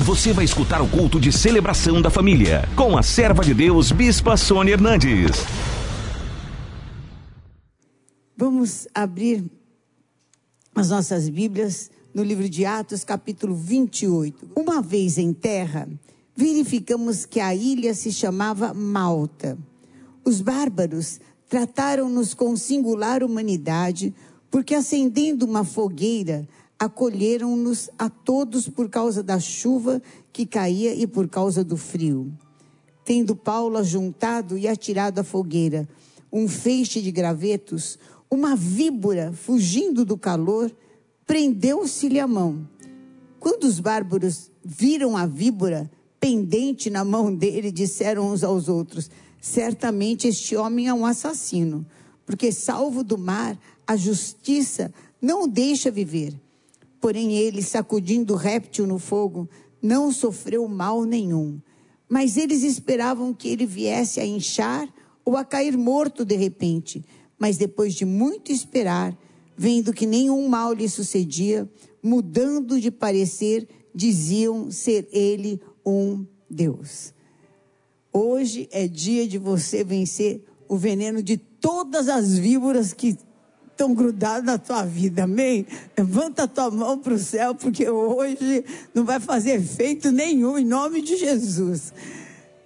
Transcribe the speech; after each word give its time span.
Você 0.00 0.32
vai 0.32 0.44
escutar 0.44 0.82
o 0.82 0.88
culto 0.88 1.20
de 1.20 1.30
celebração 1.30 2.02
da 2.02 2.10
família 2.10 2.68
com 2.74 2.98
a 2.98 3.02
serva 3.02 3.44
de 3.44 3.54
Deus, 3.54 3.92
Bispa 3.92 4.36
Sônia 4.36 4.72
Hernandes. 4.72 5.30
Vamos 8.36 8.88
abrir 8.92 9.44
as 10.74 10.90
nossas 10.90 11.28
Bíblias 11.28 11.92
no 12.12 12.24
livro 12.24 12.48
de 12.48 12.66
Atos, 12.66 13.04
capítulo 13.04 13.54
28. 13.54 14.50
Uma 14.56 14.82
vez 14.82 15.16
em 15.16 15.32
terra, 15.32 15.88
verificamos 16.34 17.24
que 17.24 17.38
a 17.38 17.54
ilha 17.54 17.94
se 17.94 18.10
chamava 18.10 18.74
Malta. 18.74 19.56
Os 20.24 20.40
bárbaros 20.40 21.20
trataram-nos 21.48 22.34
com 22.34 22.56
singular 22.56 23.22
humanidade, 23.22 24.12
porque 24.50 24.74
acendendo 24.74 25.46
uma 25.46 25.62
fogueira, 25.62 26.48
acolheram-nos 26.84 27.90
a 27.98 28.08
todos 28.08 28.68
por 28.68 28.88
causa 28.88 29.22
da 29.22 29.38
chuva 29.38 30.02
que 30.32 30.46
caía 30.46 30.94
e 30.94 31.06
por 31.06 31.28
causa 31.28 31.64
do 31.64 31.76
frio. 31.76 32.32
Tendo 33.04 33.34
Paulo 33.34 33.78
ajuntado 33.78 34.56
e 34.56 34.68
atirado 34.68 35.20
à 35.20 35.24
fogueira 35.24 35.88
um 36.32 36.48
feixe 36.48 37.00
de 37.00 37.12
gravetos, 37.12 37.96
uma 38.28 38.56
víbora, 38.56 39.32
fugindo 39.32 40.04
do 40.04 40.18
calor, 40.18 40.74
prendeu-se-lhe 41.24 42.18
a 42.18 42.26
mão. 42.26 42.68
Quando 43.38 43.64
os 43.64 43.78
bárbaros 43.78 44.50
viram 44.64 45.16
a 45.16 45.26
víbora 45.26 45.88
pendente 46.18 46.90
na 46.90 47.04
mão 47.04 47.32
dele, 47.32 47.70
disseram 47.70 48.32
uns 48.32 48.42
aos 48.42 48.68
outros: 48.68 49.08
Certamente 49.40 50.26
este 50.26 50.56
homem 50.56 50.88
é 50.88 50.94
um 50.94 51.06
assassino, 51.06 51.86
porque, 52.26 52.50
salvo 52.50 53.04
do 53.04 53.16
mar, 53.16 53.56
a 53.86 53.96
justiça 53.96 54.92
não 55.22 55.44
o 55.44 55.46
deixa 55.46 55.90
viver. 55.90 56.34
Porém, 57.04 57.34
ele, 57.34 57.62
sacudindo 57.62 58.32
o 58.32 58.36
réptil 58.38 58.86
no 58.86 58.98
fogo, 58.98 59.46
não 59.82 60.10
sofreu 60.10 60.66
mal 60.66 61.04
nenhum. 61.04 61.60
Mas 62.08 62.38
eles 62.38 62.62
esperavam 62.62 63.34
que 63.34 63.46
ele 63.46 63.66
viesse 63.66 64.20
a 64.20 64.24
inchar 64.24 64.88
ou 65.22 65.36
a 65.36 65.44
cair 65.44 65.76
morto 65.76 66.24
de 66.24 66.34
repente. 66.34 67.04
Mas 67.38 67.58
depois 67.58 67.92
de 67.92 68.06
muito 68.06 68.50
esperar, 68.50 69.14
vendo 69.54 69.92
que 69.92 70.06
nenhum 70.06 70.48
mal 70.48 70.72
lhe 70.72 70.88
sucedia, 70.88 71.70
mudando 72.02 72.80
de 72.80 72.90
parecer, 72.90 73.68
diziam 73.94 74.70
ser 74.70 75.06
ele 75.12 75.60
um 75.84 76.24
Deus. 76.48 77.12
Hoje 78.10 78.66
é 78.72 78.88
dia 78.88 79.28
de 79.28 79.36
você 79.36 79.84
vencer 79.84 80.42
o 80.66 80.78
veneno 80.78 81.22
de 81.22 81.36
todas 81.36 82.08
as 82.08 82.38
víboras 82.38 82.94
que 82.94 83.18
estão 83.74 83.92
grudados 83.92 84.46
na 84.46 84.56
tua 84.56 84.84
vida, 84.84 85.24
amém? 85.24 85.66
Levanta 85.98 86.44
a 86.44 86.48
tua 86.48 86.70
mão 86.70 86.96
para 86.98 87.14
o 87.14 87.18
céu, 87.18 87.54
porque 87.54 87.88
hoje 87.90 88.64
não 88.94 89.04
vai 89.04 89.18
fazer 89.18 89.56
efeito 89.56 90.10
nenhum, 90.12 90.56
em 90.56 90.64
nome 90.64 91.02
de 91.02 91.16
Jesus. 91.16 91.92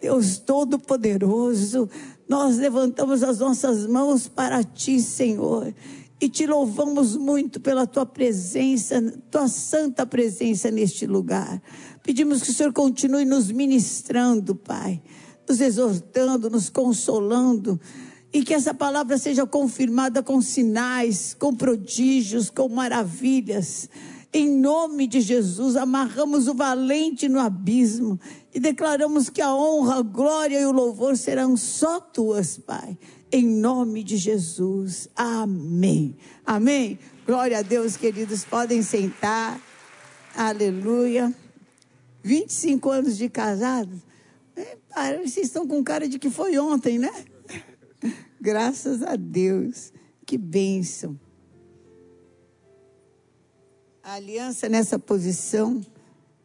Deus 0.00 0.39
Todo-Poderoso, 0.39 1.89
nós 2.28 2.59
levantamos 2.59 3.23
as 3.23 3.39
nossas 3.39 3.87
mãos 3.87 4.28
para 4.28 4.62
ti, 4.62 5.00
Senhor, 5.00 5.75
e 6.20 6.28
te 6.28 6.47
louvamos 6.47 7.17
muito 7.17 7.59
pela 7.59 7.87
tua 7.87 8.05
presença, 8.05 9.00
tua 9.31 9.48
santa 9.48 10.05
presença 10.05 10.70
neste 10.70 11.06
lugar. 11.06 11.61
Pedimos 12.03 12.43
que 12.43 12.50
o 12.50 12.55
Senhor 12.55 12.72
continue 12.72 13.25
nos 13.25 13.50
ministrando, 13.50 14.55
Pai, 14.55 15.00
nos 15.48 15.61
exortando, 15.61 16.50
nos 16.50 16.69
consolando 16.69 17.81
e 18.39 18.44
que 18.44 18.55
essa 18.55 18.72
palavra 18.72 19.19
seja 19.19 19.44
confirmada 19.44 20.22
com 20.22 20.41
sinais, 20.41 21.34
com 21.34 21.53
prodígios, 21.53 22.48
com 22.48 22.69
maravilhas. 22.69 23.91
Em 24.33 24.48
nome 24.48 25.08
de 25.08 25.20
Jesus, 25.20 25.75
amarramos 25.75 26.47
o 26.47 26.55
valente 26.55 27.28
no 27.28 27.41
abismo 27.41 28.16
e 28.55 28.61
declaramos 28.61 29.28
que 29.28 29.42
a 29.42 29.53
honra, 29.53 29.97
a 29.97 30.03
glória 30.03 30.61
e 30.61 30.64
o 30.64 30.70
louvor 30.70 31.16
serão 31.16 31.56
só 31.56 31.98
tuas, 31.98 32.56
Pai. 32.56 32.97
Em 33.33 33.44
nome 33.44 34.04
de 34.04 34.16
Jesus. 34.16 35.09
Amém. 35.16 36.16
Amém. 36.47 36.97
Glória 37.26 37.59
a 37.59 37.62
Deus, 37.62 37.97
queridos. 37.97 38.44
Podem 38.44 38.82
sentar. 38.82 39.60
Aleluia. 40.32 41.34
25 42.22 42.88
anos 42.88 43.19
de 43.19 43.28
casado. 43.28 44.00
É, 44.55 45.16
vocês 45.16 45.49
estão 45.49 45.66
com 45.66 45.82
cara 45.82 46.09
de 46.09 46.20
que 46.20 46.31
foi 46.31 46.56
ontem, 46.56 47.00
né? 47.00 47.10
Graças 48.41 49.03
a 49.03 49.16
Deus. 49.16 49.92
Que 50.25 50.36
bênção. 50.36 51.19
A 54.03 54.14
aliança 54.14 54.69
nessa 54.69 54.98
posição, 54.98 55.81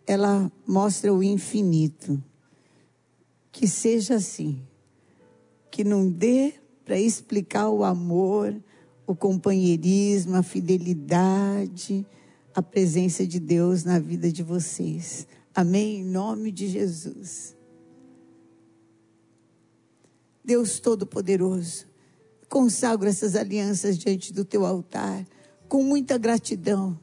ela 0.05 0.51
mostra 0.67 1.13
o 1.13 1.23
infinito. 1.23 2.21
Que 3.51 3.67
seja 3.67 4.15
assim. 4.15 4.61
Que 5.71 5.83
não 5.83 6.09
dê 6.09 6.53
para 6.83 6.99
explicar 6.99 7.69
o 7.69 7.83
amor, 7.83 8.55
o 9.07 9.15
companheirismo, 9.15 10.35
a 10.35 10.43
fidelidade, 10.43 12.05
a 12.53 12.61
presença 12.61 13.25
de 13.25 13.39
Deus 13.39 13.83
na 13.83 13.99
vida 13.99 14.31
de 14.31 14.43
vocês. 14.43 15.27
Amém? 15.55 16.01
Em 16.01 16.05
nome 16.05 16.51
de 16.51 16.67
Jesus. 16.67 17.55
Deus 20.43 20.79
Todo-Poderoso, 20.79 21.85
consagro 22.49 23.07
essas 23.07 23.35
alianças 23.35 23.97
diante 23.97 24.33
do 24.33 24.43
teu 24.43 24.65
altar 24.65 25.25
com 25.69 25.81
muita 25.81 26.17
gratidão. 26.17 26.99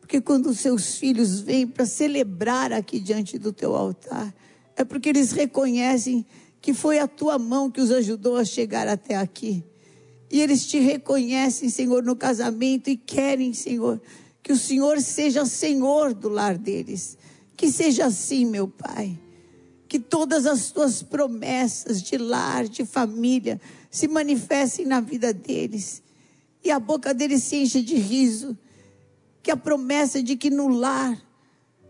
Porque 0.00 0.20
quando 0.20 0.46
os 0.46 0.60
seus 0.60 0.96
filhos 0.96 1.40
vêm 1.40 1.66
para 1.66 1.84
celebrar 1.84 2.72
aqui 2.72 2.98
diante 2.98 3.38
do 3.38 3.52
teu 3.52 3.76
altar, 3.76 4.34
é 4.76 4.82
porque 4.82 5.10
eles 5.10 5.32
reconhecem 5.32 6.24
que 6.60 6.72
foi 6.72 6.98
a 6.98 7.06
tua 7.06 7.38
mão 7.38 7.70
que 7.70 7.80
os 7.80 7.90
ajudou 7.90 8.36
a 8.36 8.44
chegar 8.44 8.88
até 8.88 9.14
aqui. 9.14 9.62
E 10.30 10.40
eles 10.40 10.66
te 10.66 10.78
reconhecem, 10.78 11.68
Senhor, 11.68 12.02
no 12.02 12.16
casamento 12.16 12.88
e 12.88 12.96
querem, 12.96 13.52
Senhor, 13.52 14.00
que 14.42 14.52
o 14.52 14.56
Senhor 14.56 15.00
seja 15.00 15.44
Senhor 15.44 16.14
do 16.14 16.30
lar 16.30 16.56
deles. 16.56 17.18
Que 17.56 17.70
seja 17.70 18.06
assim, 18.06 18.46
meu 18.46 18.66
Pai 18.66 19.18
que 19.94 19.98
todas 20.00 20.44
as 20.44 20.72
tuas 20.72 21.04
promessas 21.04 22.02
de 22.02 22.18
lar, 22.18 22.66
de 22.66 22.84
família, 22.84 23.60
se 23.88 24.08
manifestem 24.08 24.84
na 24.84 25.00
vida 25.00 25.32
deles. 25.32 26.02
E 26.64 26.70
a 26.72 26.80
boca 26.80 27.14
deles 27.14 27.44
se 27.44 27.58
enche 27.58 27.80
de 27.80 27.94
riso. 27.94 28.58
Que 29.40 29.52
a 29.52 29.56
promessa 29.56 30.20
de 30.20 30.34
que 30.34 30.50
no 30.50 30.66
lar, 30.66 31.16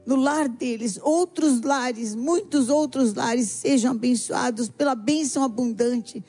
no 0.05 0.17
lar 0.17 0.51
deles, 0.51 1.01
outros 1.03 1.63
lares, 1.63 2.15
muitos 2.15 2.69
outros 2.69 3.15
lares 3.15 3.49
sejam 3.49 3.93
abençoados 3.93 4.69
pela 4.69 4.95
bênção 4.95 5.43
abundante, 5.43 6.23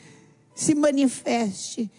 se 0.56 0.74
manifeste. 0.74 1.92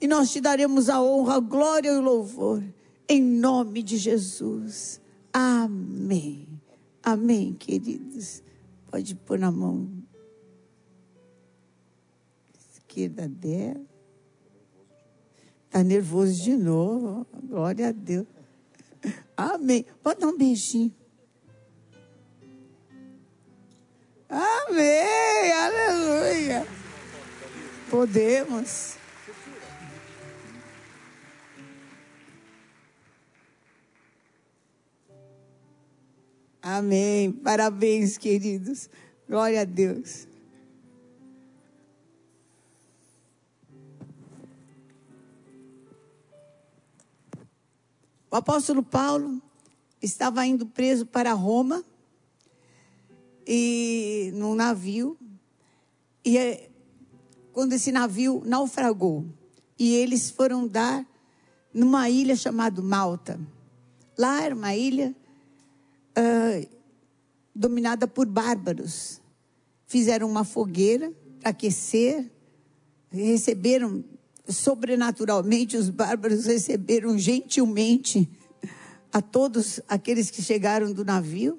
E 0.00 0.06
nós 0.06 0.32
te 0.32 0.40
daremos 0.40 0.88
a 0.88 1.02
honra, 1.02 1.34
a 1.34 1.40
glória 1.40 1.90
e 1.90 1.98
o 1.98 2.00
louvor. 2.00 2.64
Em 3.06 3.20
nome 3.20 3.82
de 3.82 3.98
Jesus. 3.98 5.02
Amém. 5.34 6.48
Amém, 7.02 7.52
queridos. 7.52 8.47
Pode 8.90 9.14
pôr 9.14 9.38
na 9.38 9.50
mão 9.50 10.02
esquerda 12.88 13.28
dela. 13.28 13.84
Está 15.66 15.84
nervoso 15.84 16.42
de 16.42 16.56
novo. 16.56 17.26
Glória 17.44 17.88
a 17.88 17.92
Deus. 17.92 18.26
Amém. 19.36 19.84
Pode 20.02 20.20
dar 20.20 20.28
um 20.28 20.36
beijinho. 20.36 20.92
Amém. 24.28 25.52
Aleluia. 25.52 26.66
Podemos. 27.90 28.96
Amém. 36.70 37.32
Parabéns, 37.32 38.18
queridos. 38.18 38.90
Glória 39.26 39.62
a 39.62 39.64
Deus. 39.64 40.28
O 48.30 48.36
apóstolo 48.36 48.82
Paulo 48.82 49.40
estava 50.02 50.44
indo 50.44 50.66
preso 50.66 51.06
para 51.06 51.32
Roma 51.32 51.82
e 53.46 54.30
num 54.34 54.54
navio 54.54 55.16
e 56.22 56.36
é, 56.36 56.68
quando 57.54 57.72
esse 57.72 57.90
navio 57.90 58.42
naufragou 58.44 59.24
e 59.78 59.94
eles 59.94 60.30
foram 60.30 60.68
dar 60.68 61.06
numa 61.72 62.10
ilha 62.10 62.36
chamada 62.36 62.82
Malta. 62.82 63.40
Lá 64.18 64.42
era 64.42 64.54
uma 64.54 64.74
ilha 64.76 65.16
uh, 66.18 66.68
dominada 67.54 68.06
por 68.08 68.26
bárbaros. 68.26 69.20
Fizeram 69.86 70.28
uma 70.28 70.44
fogueira 70.44 71.12
para 71.40 71.50
aquecer, 71.50 72.30
receberam 73.10 74.04
sobrenaturalmente, 74.48 75.76
os 75.76 75.90
bárbaros 75.90 76.46
receberam 76.46 77.16
gentilmente 77.18 78.28
a 79.12 79.20
todos 79.20 79.80
aqueles 79.88 80.30
que 80.30 80.42
chegaram 80.42 80.92
do 80.92 81.04
navio. 81.04 81.58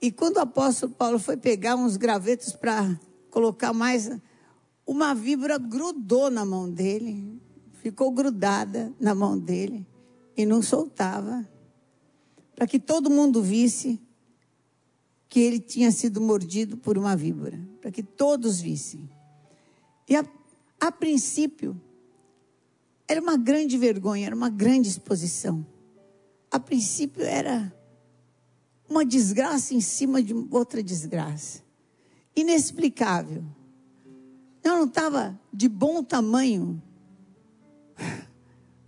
E 0.00 0.10
quando 0.10 0.36
o 0.36 0.40
apóstolo 0.40 0.92
Paulo 0.92 1.18
foi 1.18 1.36
pegar 1.36 1.76
uns 1.76 1.96
gravetos 1.96 2.52
para 2.52 2.98
colocar 3.30 3.72
mais, 3.72 4.10
uma 4.86 5.14
víbora 5.14 5.58
grudou 5.58 6.30
na 6.30 6.44
mão 6.44 6.68
dele, 6.68 7.40
ficou 7.74 8.10
grudada 8.10 8.92
na 8.98 9.14
mão 9.14 9.38
dele 9.38 9.86
e 10.36 10.44
não 10.44 10.60
soltava, 10.60 11.46
para 12.62 12.68
que 12.68 12.78
todo 12.78 13.10
mundo 13.10 13.42
visse 13.42 14.00
que 15.28 15.40
ele 15.40 15.58
tinha 15.58 15.90
sido 15.90 16.20
mordido 16.20 16.76
por 16.76 16.96
uma 16.96 17.16
víbora, 17.16 17.58
para 17.80 17.90
que 17.90 18.04
todos 18.04 18.60
vissem. 18.60 19.10
E 20.08 20.14
a, 20.14 20.24
a 20.80 20.92
princípio, 20.92 21.74
era 23.08 23.20
uma 23.20 23.36
grande 23.36 23.76
vergonha, 23.76 24.26
era 24.26 24.36
uma 24.36 24.48
grande 24.48 24.88
exposição. 24.88 25.66
A 26.52 26.60
princípio 26.60 27.24
era 27.24 27.74
uma 28.88 29.04
desgraça 29.04 29.74
em 29.74 29.80
cima 29.80 30.22
de 30.22 30.32
outra 30.48 30.84
desgraça. 30.84 31.64
Inexplicável. 32.36 33.42
Eu 34.62 34.76
não 34.76 34.84
estava 34.84 35.36
de 35.52 35.68
bom 35.68 36.00
tamanho. 36.04 36.80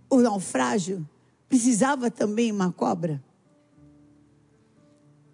O 0.09 0.21
naufrágio 0.21 1.05
precisava 1.49 2.09
também 2.09 2.53
uma 2.53 2.71
cobra. 2.71 3.21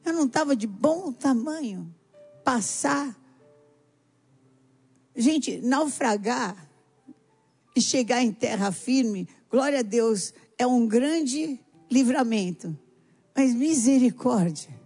Eu 0.03 0.13
não 0.13 0.25
estava 0.25 0.55
de 0.55 0.67
bom 0.67 1.11
tamanho. 1.11 1.93
Passar. 2.43 3.15
Gente, 5.15 5.59
naufragar 5.61 6.69
e 7.75 7.81
chegar 7.81 8.21
em 8.21 8.31
terra 8.31 8.71
firme, 8.71 9.27
glória 9.49 9.79
a 9.79 9.83
Deus, 9.83 10.33
é 10.57 10.65
um 10.65 10.87
grande 10.87 11.59
livramento. 11.89 12.77
Mas 13.35 13.53
misericórdia. 13.53 14.79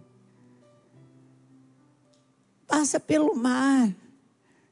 Passa 2.66 2.98
pelo 2.98 3.34
mar, 3.34 3.94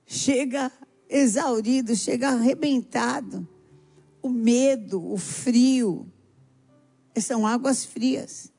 chega 0.05 0.71
exaurido, 1.09 1.95
chega 1.95 2.31
arrebentado. 2.31 3.49
O 4.21 4.29
medo, 4.29 5.13
o 5.13 5.17
frio, 5.17 6.11
são 7.21 7.47
águas 7.47 7.85
frias. 7.85 8.53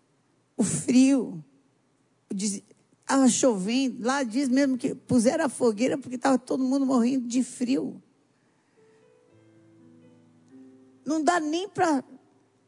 O 0.56 0.64
frio, 0.64 1.44
estava 2.34 3.28
chovendo, 3.30 4.06
lá 4.06 4.24
diz 4.24 4.50
mesmo 4.50 4.78
que 4.78 4.96
puseram 4.96 5.46
a 5.46 5.50
fogueira 5.50 5.98
porque 5.98 6.16
estava 6.16 6.38
todo 6.38 6.64
mundo 6.64 6.86
morrendo 6.86 7.28
de 7.28 7.44
frio. 7.44 8.02
Não 11.06 11.24
dá 11.24 11.40
nem 11.40 11.70
para 11.70 12.04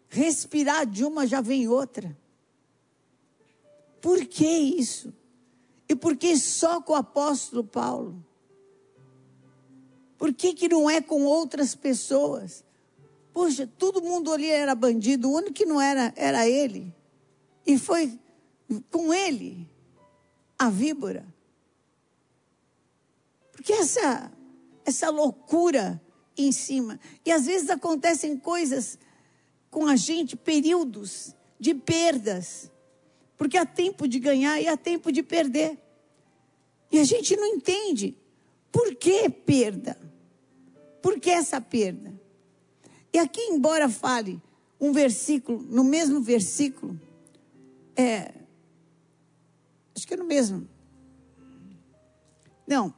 respirar 0.10 0.86
de 0.86 1.04
uma, 1.04 1.26
já 1.26 1.42
vem 1.42 1.68
outra. 1.68 2.16
Por 4.00 4.26
que 4.26 4.48
isso? 4.48 5.14
E 5.90 5.96
por 5.96 6.16
que 6.16 6.38
só 6.38 6.82
com 6.82 6.94
o 6.94 6.98
apóstolo 6.98 7.64
Paulo? 7.64 8.24
Por 10.18 10.34
que, 10.34 10.54
que 10.54 10.68
não 10.68 10.90
é 10.90 11.02
com 11.02 11.24
outras 11.24 11.76
pessoas? 11.76 12.64
Poxa, 13.34 13.70
todo 13.78 14.02
mundo 14.02 14.34
ali 14.34 14.50
era 14.50 14.74
bandido, 14.74 15.30
o 15.30 15.36
único 15.36 15.54
que 15.54 15.66
não 15.66 15.80
era 15.80 16.12
era 16.16 16.48
ele. 16.48 16.94
E 17.66 17.78
foi 17.78 18.20
com 18.92 19.14
ele 19.14 19.70
a 20.58 20.70
víbora. 20.70 21.26
Porque 23.52 23.74
essa 23.74 24.32
essa 24.88 25.10
loucura 25.10 26.02
em 26.38 26.52
cima. 26.52 26.98
E 27.26 27.32
às 27.32 27.46
vezes 27.46 27.70
acontecem 27.70 28.38
coisas 28.38 28.98
com 29.70 29.86
a 29.86 29.98
gente, 29.98 30.38
períodos 30.38 31.36
de 31.60 31.74
perdas. 31.74 32.72
Porque 33.36 33.58
há 33.58 33.66
tempo 33.66 34.08
de 34.08 34.18
ganhar 34.18 34.62
e 34.62 34.68
há 34.68 34.78
tempo 34.78 35.12
de 35.12 35.22
perder. 35.22 35.78
E 36.90 37.00
a 37.00 37.04
gente 37.04 37.36
não 37.36 37.46
entende. 37.46 38.16
Por 38.72 38.96
que 38.96 39.30
perda? 39.30 40.00
Por 41.02 41.20
que 41.20 41.30
essa 41.30 41.60
perda? 41.60 42.14
E 43.12 43.20
aqui, 43.20 43.42
embora 43.42 43.90
fale 43.90 44.42
um 44.80 44.94
versículo, 44.94 45.62
no 45.64 45.84
mesmo 45.84 46.22
versículo, 46.22 47.00
é, 47.96 48.34
acho 49.98 50.08
que 50.08 50.14
é 50.14 50.18
no 50.18 50.26
mesmo. 50.26 50.70
Não. 52.68 52.94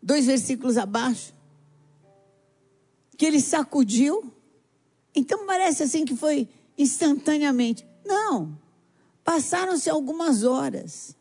Dois 0.00 0.26
versículos 0.26 0.78
abaixo. 0.78 1.34
Que 3.16 3.26
ele 3.26 3.40
sacudiu. 3.40 4.32
Então 5.12 5.44
parece 5.44 5.82
assim 5.82 6.04
que 6.04 6.16
foi 6.16 6.48
instantaneamente. 6.78 7.84
Não. 8.04 8.56
Passaram-se 9.24 9.90
algumas 9.90 10.44
horas. 10.44 11.16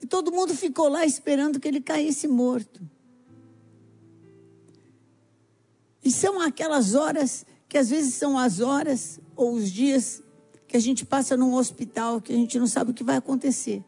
E 0.00 0.06
todo 0.06 0.32
mundo 0.32 0.52
ficou 0.52 0.88
lá 0.88 1.06
esperando 1.06 1.60
que 1.60 1.68
ele 1.68 1.80
caísse 1.80 2.26
morto. 2.26 2.80
E 6.02 6.10
são 6.10 6.40
aquelas 6.40 6.94
horas 6.94 7.46
que 7.68 7.78
às 7.78 7.90
vezes 7.90 8.14
são 8.14 8.36
as 8.36 8.58
horas 8.58 9.20
ou 9.36 9.52
os 9.52 9.70
dias 9.70 10.22
que 10.66 10.76
a 10.76 10.80
gente 10.80 11.04
passa 11.04 11.36
num 11.36 11.54
hospital 11.54 12.20
que 12.20 12.32
a 12.32 12.36
gente 12.36 12.58
não 12.58 12.66
sabe 12.66 12.90
o 12.90 12.94
que 12.94 13.04
vai 13.04 13.16
acontecer. 13.16 13.84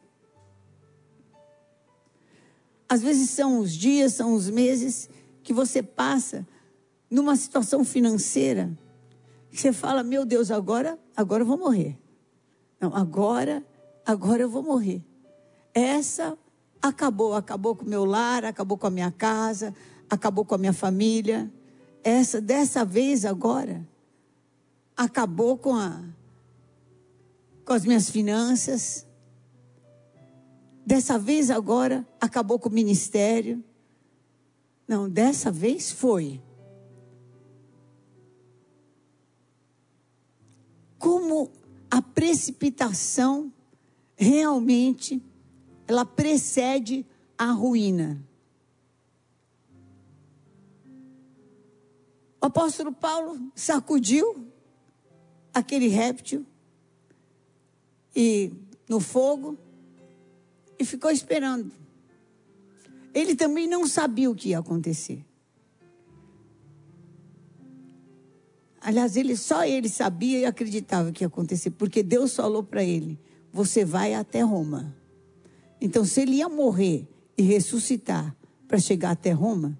Às 2.88 3.02
vezes 3.02 3.30
são 3.30 3.58
os 3.58 3.72
dias, 3.72 4.14
são 4.14 4.34
os 4.34 4.48
meses 4.48 5.10
que 5.42 5.52
você 5.52 5.82
passa 5.82 6.46
numa 7.10 7.36
situação 7.36 7.84
financeira 7.84 8.70
você 9.50 9.72
fala, 9.72 10.02
meu 10.02 10.25
Deus, 10.25 10.50
agora, 10.50 10.98
agora 11.16 11.42
eu 11.42 11.46
vou 11.46 11.58
morrer. 11.58 11.98
Não, 12.81 12.94
agora, 12.94 13.64
agora 14.06 14.42
eu 14.42 14.48
vou 14.48 14.62
morrer. 14.62 15.02
Essa 15.74 16.36
acabou, 16.81 17.34
acabou 17.34 17.74
com 17.74 17.84
o 17.84 17.88
meu 17.88 18.04
lar, 18.04 18.44
acabou 18.44 18.78
com 18.78 18.86
a 18.86 18.90
minha 18.90 19.10
casa, 19.10 19.74
acabou 20.08 20.44
com 20.44 20.54
a 20.54 20.58
minha 20.58 20.72
família. 20.72 21.50
Essa, 22.04 22.40
dessa 22.40 22.84
vez 22.84 23.24
agora, 23.24 23.86
acabou 24.96 25.56
com 25.56 25.74
a 25.74 26.02
com 27.69 27.75
as 27.75 27.85
minhas 27.85 28.09
finanças. 28.09 29.06
Dessa 30.87 31.19
vez 31.19 31.50
agora, 31.50 32.09
acabou 32.19 32.59
com 32.59 32.70
o 32.70 32.73
ministério. 32.73 33.62
Não, 34.88 35.06
dessa 35.06 35.53
vez 35.53 35.93
foi. 35.93 36.41
como 40.99 41.50
a 41.88 42.03
precipitação 42.03 43.53
realmente 44.17 45.22
ela 45.87 46.05
precede 46.05 47.06
a 47.39 47.53
ruína. 47.53 48.20
O 52.43 52.46
apóstolo 52.46 52.93
Paulo 52.93 53.41
sacudiu 53.55 54.48
aquele 55.55 55.87
réptil 55.87 56.44
e 58.20 58.51
no 58.89 58.98
fogo 58.98 59.56
e 60.77 60.84
ficou 60.84 61.08
esperando. 61.08 61.70
Ele 63.15 63.37
também 63.37 63.69
não 63.69 63.87
sabia 63.87 64.29
o 64.29 64.34
que 64.34 64.48
ia 64.48 64.58
acontecer. 64.58 65.25
Aliás, 68.81 69.17
ele 69.17 69.37
só 69.37 69.65
ele 69.65 69.89
sabia 69.89 70.41
e 70.41 70.44
acreditava 70.44 71.13
que 71.13 71.22
ia 71.22 71.29
acontecer, 71.29 71.70
porque 71.70 72.03
Deus 72.03 72.34
falou 72.34 72.65
para 72.65 72.82
ele: 72.82 73.20
"Você 73.53 73.84
vai 73.84 74.15
até 74.15 74.41
Roma". 74.41 74.96
Então, 75.81 76.05
se 76.05 76.22
ele 76.22 76.37
ia 76.37 76.48
morrer 76.48 77.06
e 77.37 77.43
ressuscitar 77.43 78.37
para 78.67 78.79
chegar 78.79 79.13
até 79.13 79.31
Roma, 79.31 79.79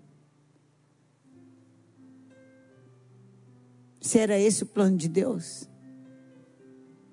se 4.01 4.17
era 4.17 4.39
esse 4.39 4.63
o 4.63 4.67
plano 4.67 4.97
de 4.97 5.09
Deus, 5.09 5.69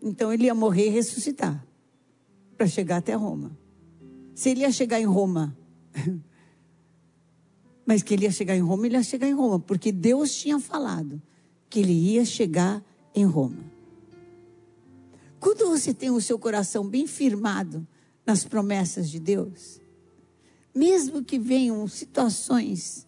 então 0.06 0.32
ele 0.32 0.46
ia 0.46 0.54
morrer 0.54 0.86
e 0.86 0.90
ressuscitar 0.90 1.66
para 2.56 2.68
chegar 2.68 2.98
até 2.98 3.16
Roma. 3.16 3.58
Se 4.36 4.52
ele 4.52 4.62
ia 4.62 4.72
chegar 4.72 5.02
em 5.02 5.06
Roma, 5.06 5.58
mas 7.84 8.04
que 8.04 8.14
ele 8.14 8.26
ia 8.26 8.32
chegar 8.32 8.56
em 8.56 8.62
Roma, 8.62 8.86
ele 8.86 8.96
ia 8.96 9.04
chegar 9.04 9.28
em 9.28 9.34
Roma, 9.34 9.60
porque 9.60 9.92
Deus 9.92 10.36
tinha 10.36 10.60
falado 10.60 11.20
que 11.68 11.80
ele 11.80 11.92
ia 11.92 12.24
chegar 12.24 12.86
em 13.16 13.26
Roma. 13.26 13.66
Quando 15.40 15.68
você 15.70 15.92
tem 15.92 16.12
o 16.12 16.22
seu 16.22 16.38
coração 16.38 16.88
bem 16.88 17.08
firmado 17.08 17.86
nas 18.24 18.44
promessas 18.44 19.10
de 19.10 19.20
Deus, 19.20 19.82
mesmo 20.74 21.24
que 21.24 21.40
venham 21.40 21.88
situações 21.88 23.08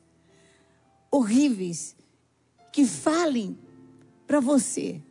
horríveis 1.11 1.95
que 2.73 2.85
falem 2.85 3.55
para 4.25 4.39
você 4.39 5.01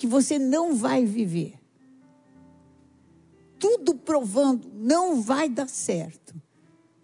que 0.00 0.06
você 0.06 0.38
não 0.38 0.74
vai 0.74 1.04
viver, 1.04 1.60
tudo 3.58 3.94
provando 3.94 4.66
não 4.72 5.20
vai 5.20 5.46
dar 5.46 5.68
certo. 5.68 6.34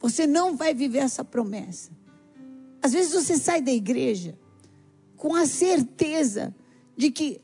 Você 0.01 0.27
não 0.27 0.57
vai 0.57 0.73
viver 0.73 1.01
essa 1.01 1.23
promessa. 1.23 1.91
Às 2.81 2.95
vezes 2.95 3.13
você 3.13 3.37
sai 3.37 3.61
da 3.61 3.71
igreja 3.71 4.39
com 5.15 5.35
a 5.35 5.45
certeza 5.45 6.57
de 6.97 7.11
que, 7.11 7.43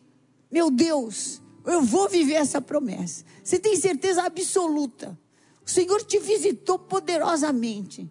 meu 0.50 0.71
Deus, 0.71 1.42
Eu 1.66 1.82
vou 1.82 2.09
viver 2.09 2.35
essa 2.35 2.61
promessa. 2.61 3.23
Você 3.44 3.59
tem 3.59 3.76
certeza 3.76 4.23
absoluta. 4.23 5.18
O 5.64 5.71
Senhor 5.71 6.02
te 6.02 6.18
visitou 6.18 6.78
poderosamente. 6.78 8.11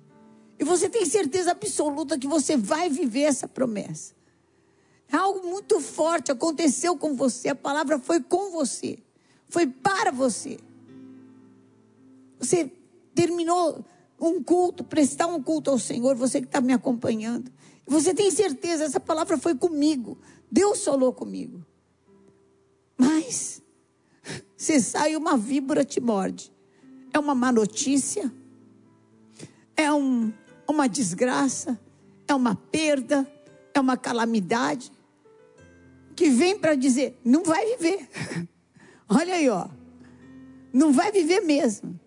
E 0.59 0.63
você 0.63 0.87
tem 0.87 1.05
certeza 1.05 1.51
absoluta 1.51 2.19
que 2.19 2.27
você 2.27 2.55
vai 2.55 2.87
viver 2.87 3.23
essa 3.23 3.47
promessa. 3.47 4.13
É 5.11 5.17
algo 5.17 5.45
muito 5.45 5.81
forte 5.81 6.31
aconteceu 6.31 6.95
com 6.95 7.15
você. 7.15 7.49
A 7.49 7.55
palavra 7.55 7.99
foi 7.99 8.21
com 8.21 8.51
você. 8.51 8.97
Foi 9.49 9.67
para 9.67 10.09
você. 10.09 10.57
Você 12.39 12.71
terminou 13.13 13.83
um 14.19 14.41
culto, 14.41 14.85
prestar 14.85 15.27
um 15.27 15.43
culto 15.43 15.69
ao 15.69 15.77
Senhor, 15.77 16.15
você 16.15 16.39
que 16.39 16.47
está 16.47 16.61
me 16.61 16.71
acompanhando. 16.71 17.51
Você 17.85 18.13
tem 18.13 18.31
certeza, 18.31 18.85
essa 18.85 19.01
palavra 19.01 19.37
foi 19.37 19.53
comigo. 19.53 20.17
Deus 20.49 20.83
falou 20.83 21.11
comigo. 21.11 21.65
Mas, 22.97 23.61
você 24.55 24.79
sai 24.79 25.17
uma 25.17 25.35
víbora 25.35 25.83
te 25.83 25.99
morde. 25.99 26.53
É 27.11 27.19
uma 27.19 27.35
má 27.35 27.51
notícia, 27.51 28.31
é 29.75 29.91
um, 29.91 30.31
uma 30.69 30.87
desgraça, 30.87 31.77
é 32.25 32.33
uma 32.33 32.55
perda, 32.55 33.29
é 33.73 33.79
uma 33.79 33.97
calamidade 33.97 34.89
que 36.21 36.29
vem 36.29 36.55
para 36.55 36.75
dizer: 36.75 37.19
não 37.25 37.43
vai 37.43 37.65
viver. 37.75 38.07
Olha 39.09 39.33
aí, 39.33 39.49
ó. 39.49 39.67
Não 40.71 40.93
vai 40.93 41.11
viver 41.11 41.41
mesmo. 41.41 41.99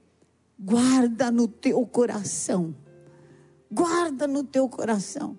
Guarda 0.57 1.33
no 1.33 1.49
teu 1.49 1.85
coração. 1.85 2.77
Guarda 3.69 4.29
no 4.29 4.45
teu 4.45 4.69
coração. 4.69 5.37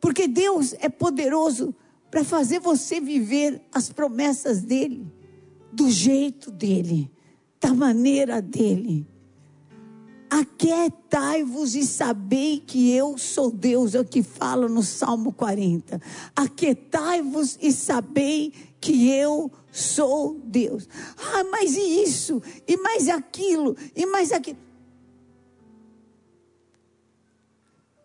Porque 0.00 0.26
Deus 0.26 0.74
é 0.80 0.88
poderoso 0.88 1.72
para 2.10 2.24
fazer 2.24 2.58
você 2.58 3.00
viver 3.00 3.62
as 3.72 3.88
promessas 3.88 4.60
dele, 4.62 5.06
do 5.72 5.88
jeito 5.88 6.50
dele, 6.50 7.08
da 7.60 7.72
maneira 7.72 8.42
dele. 8.42 9.06
Aquietai-vos 10.28 11.74
e 11.74 11.84
sabei 11.84 12.58
que 12.58 12.90
eu 12.90 13.16
sou 13.16 13.50
Deus, 13.50 13.94
é 13.94 14.00
o 14.00 14.04
que 14.04 14.22
fala 14.22 14.68
no 14.68 14.82
Salmo 14.82 15.32
40. 15.32 16.00
Aquietai-vos 16.34 17.58
e 17.60 17.70
sabei 17.72 18.52
que 18.80 19.08
eu 19.10 19.50
sou 19.70 20.34
Deus. 20.44 20.88
Ah, 21.16 21.44
mas 21.44 21.76
e 21.76 22.02
isso? 22.02 22.42
E 22.66 22.76
mais 22.76 23.08
aquilo? 23.08 23.76
E 23.94 24.04
mais 24.06 24.32
aquilo? 24.32 24.58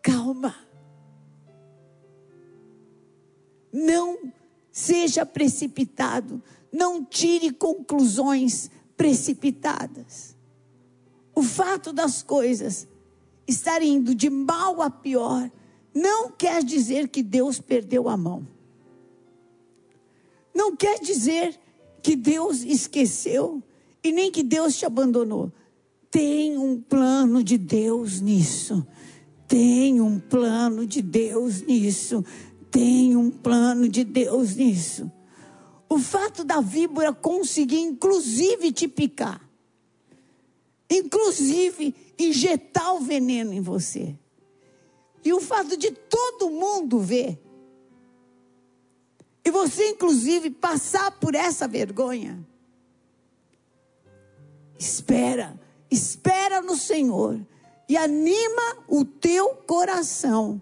Calma. 0.00 0.54
Não 3.72 4.32
seja 4.70 5.26
precipitado. 5.26 6.42
Não 6.72 7.04
tire 7.04 7.50
conclusões 7.50 8.70
precipitadas 8.96 10.31
o 11.42 11.44
fato 11.44 11.92
das 11.92 12.22
coisas 12.22 12.86
estar 13.48 13.82
indo 13.82 14.14
de 14.14 14.30
mal 14.30 14.80
a 14.80 14.88
pior 14.88 15.50
não 15.92 16.30
quer 16.30 16.62
dizer 16.62 17.08
que 17.08 17.20
Deus 17.20 17.60
perdeu 17.60 18.08
a 18.08 18.16
mão. 18.16 18.46
Não 20.54 20.76
quer 20.76 21.00
dizer 21.00 21.58
que 22.00 22.14
Deus 22.14 22.62
esqueceu 22.62 23.60
e 24.04 24.12
nem 24.12 24.30
que 24.30 24.44
Deus 24.44 24.76
te 24.76 24.86
abandonou. 24.86 25.50
Tem 26.12 26.56
um 26.56 26.80
plano 26.80 27.42
de 27.42 27.58
Deus 27.58 28.20
nisso. 28.20 28.86
Tem 29.48 30.00
um 30.00 30.20
plano 30.20 30.86
de 30.86 31.02
Deus 31.02 31.60
nisso. 31.62 32.24
Tem 32.70 33.16
um 33.16 33.32
plano 33.32 33.88
de 33.88 34.04
Deus 34.04 34.54
nisso. 34.54 35.10
O 35.88 35.98
fato 35.98 36.44
da 36.44 36.60
víbora 36.60 37.12
conseguir, 37.12 37.80
inclusive, 37.80 38.70
te 38.70 38.86
picar 38.86 39.51
inclusive 40.92 41.94
injetar 42.18 42.94
o 42.94 43.00
veneno 43.00 43.52
em 43.52 43.60
você. 43.60 44.14
E 45.24 45.32
o 45.32 45.40
fato 45.40 45.76
de 45.76 45.90
todo 45.90 46.50
mundo 46.50 46.98
ver, 46.98 47.40
e 49.44 49.50
você, 49.50 49.88
inclusive, 49.88 50.50
passar 50.50 51.10
por 51.12 51.34
essa 51.34 51.66
vergonha, 51.66 52.46
espera, 54.78 55.58
espera 55.90 56.60
no 56.60 56.76
Senhor 56.76 57.40
e 57.88 57.96
anima 57.96 58.76
o 58.86 59.04
teu 59.04 59.50
coração, 59.66 60.60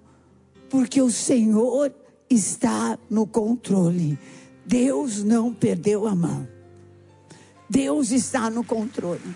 porque 0.68 1.02
o 1.02 1.10
Senhor 1.10 1.94
está 2.28 2.98
no 3.08 3.26
controle. 3.26 4.18
Deus 4.64 5.22
não 5.22 5.52
perdeu 5.52 6.06
a 6.06 6.14
mão. 6.14 6.48
Deus 7.68 8.10
está 8.10 8.48
no 8.48 8.64
controle. 8.64 9.34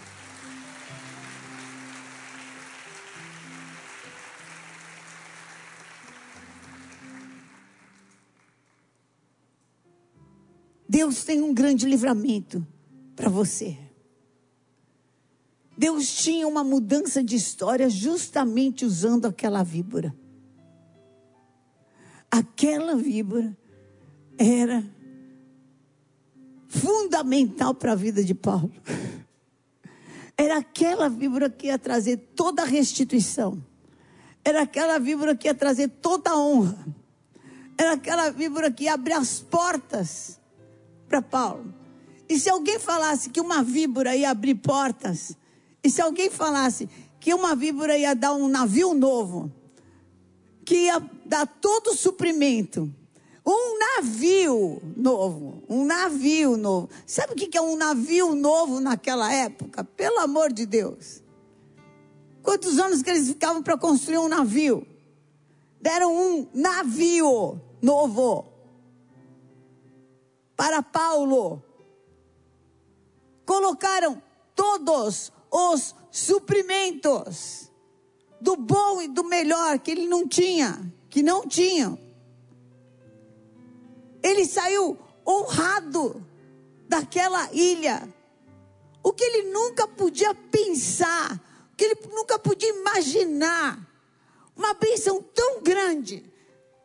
Deus 10.94 11.24
tem 11.24 11.42
um 11.42 11.52
grande 11.52 11.86
livramento 11.86 12.64
para 13.16 13.28
você. 13.28 13.76
Deus 15.76 16.08
tinha 16.18 16.46
uma 16.46 16.62
mudança 16.62 17.20
de 17.20 17.34
história 17.34 17.90
justamente 17.90 18.84
usando 18.84 19.26
aquela 19.26 19.64
víbora. 19.64 20.14
Aquela 22.30 22.94
víbora 22.94 23.58
era 24.38 24.88
fundamental 26.68 27.74
para 27.74 27.90
a 27.90 27.96
vida 27.96 28.22
de 28.22 28.32
Paulo. 28.32 28.72
Era 30.38 30.58
aquela 30.58 31.08
víbora 31.08 31.50
que 31.50 31.66
ia 31.66 31.78
trazer 31.78 32.18
toda 32.36 32.62
a 32.62 32.66
restituição. 32.66 33.60
Era 34.44 34.62
aquela 34.62 35.00
víbora 35.00 35.34
que 35.34 35.48
ia 35.48 35.54
trazer 35.56 35.88
toda 35.88 36.30
a 36.30 36.38
honra. 36.38 36.86
Era 37.76 37.94
aquela 37.94 38.30
víbora 38.30 38.70
que 38.70 38.84
ia 38.84 38.94
abrir 38.94 39.14
as 39.14 39.40
portas 39.40 40.38
para 41.14 41.22
Paulo. 41.22 41.72
E 42.28 42.40
se 42.40 42.50
alguém 42.50 42.78
falasse 42.78 43.30
que 43.30 43.40
uma 43.40 43.62
víbora 43.62 44.16
ia 44.16 44.30
abrir 44.30 44.56
portas, 44.56 45.36
e 45.82 45.88
se 45.88 46.00
alguém 46.00 46.28
falasse 46.28 46.88
que 47.20 47.32
uma 47.32 47.54
víbora 47.54 47.96
ia 47.96 48.14
dar 48.14 48.32
um 48.32 48.48
navio 48.48 48.94
novo, 48.94 49.52
que 50.64 50.86
ia 50.86 51.00
dar 51.24 51.46
todo 51.46 51.88
o 51.88 51.96
suprimento, 51.96 52.92
um 53.46 53.78
navio 53.78 54.82
novo, 54.96 55.62
um 55.68 55.84
navio 55.84 56.56
novo. 56.56 56.88
Sabe 57.06 57.34
o 57.34 57.36
que 57.36 57.56
é 57.56 57.60
um 57.60 57.76
navio 57.76 58.34
novo 58.34 58.80
naquela 58.80 59.32
época? 59.32 59.84
Pelo 59.84 60.18
amor 60.20 60.52
de 60.52 60.66
Deus. 60.66 61.22
Quantos 62.42 62.78
anos 62.78 63.02
que 63.02 63.10
eles 63.10 63.28
ficavam 63.28 63.62
para 63.62 63.76
construir 63.76 64.18
um 64.18 64.28
navio? 64.28 64.86
Deram 65.80 66.14
um 66.16 66.46
navio 66.54 67.60
novo 67.80 68.53
para 70.56 70.82
Paulo. 70.82 71.62
Colocaram 73.44 74.22
todos 74.54 75.32
os 75.50 75.94
suprimentos 76.10 77.70
do 78.40 78.56
bom 78.56 79.02
e 79.02 79.08
do 79.08 79.24
melhor 79.24 79.78
que 79.78 79.90
ele 79.90 80.06
não 80.06 80.26
tinha, 80.26 80.92
que 81.08 81.22
não 81.22 81.46
tinham. 81.46 81.98
Ele 84.22 84.44
saiu 84.46 84.98
honrado 85.26 86.24
daquela 86.88 87.52
ilha. 87.52 88.08
O 89.02 89.12
que 89.12 89.22
ele 89.22 89.50
nunca 89.50 89.86
podia 89.86 90.34
pensar, 90.34 91.40
o 91.72 91.76
que 91.76 91.84
ele 91.84 91.98
nunca 92.10 92.38
podia 92.38 92.68
imaginar. 92.70 93.78
Uma 94.56 94.72
bênção 94.74 95.20
tão 95.20 95.62
grande, 95.62 96.24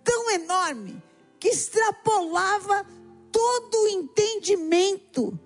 tão 0.03 0.31
enorme, 0.31 1.01
que 1.39 1.49
extrapolava 1.49 2.85
todo 3.31 3.83
o 3.83 3.87
entendimento 3.87 5.39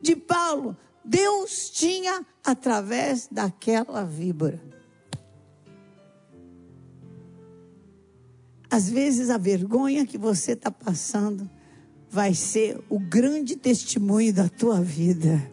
de 0.00 0.16
Paulo, 0.16 0.76
Deus 1.04 1.70
tinha 1.70 2.24
através 2.44 3.28
daquela 3.30 4.04
víbora. 4.04 4.60
Às 8.70 8.88
vezes 8.88 9.30
a 9.30 9.36
vergonha 9.36 10.06
que 10.06 10.16
você 10.16 10.52
está 10.52 10.70
passando 10.70 11.50
vai 12.08 12.34
ser 12.34 12.80
o 12.88 12.98
grande 12.98 13.56
testemunho 13.56 14.32
da 14.32 14.48
tua 14.48 14.80
vida. 14.80 15.50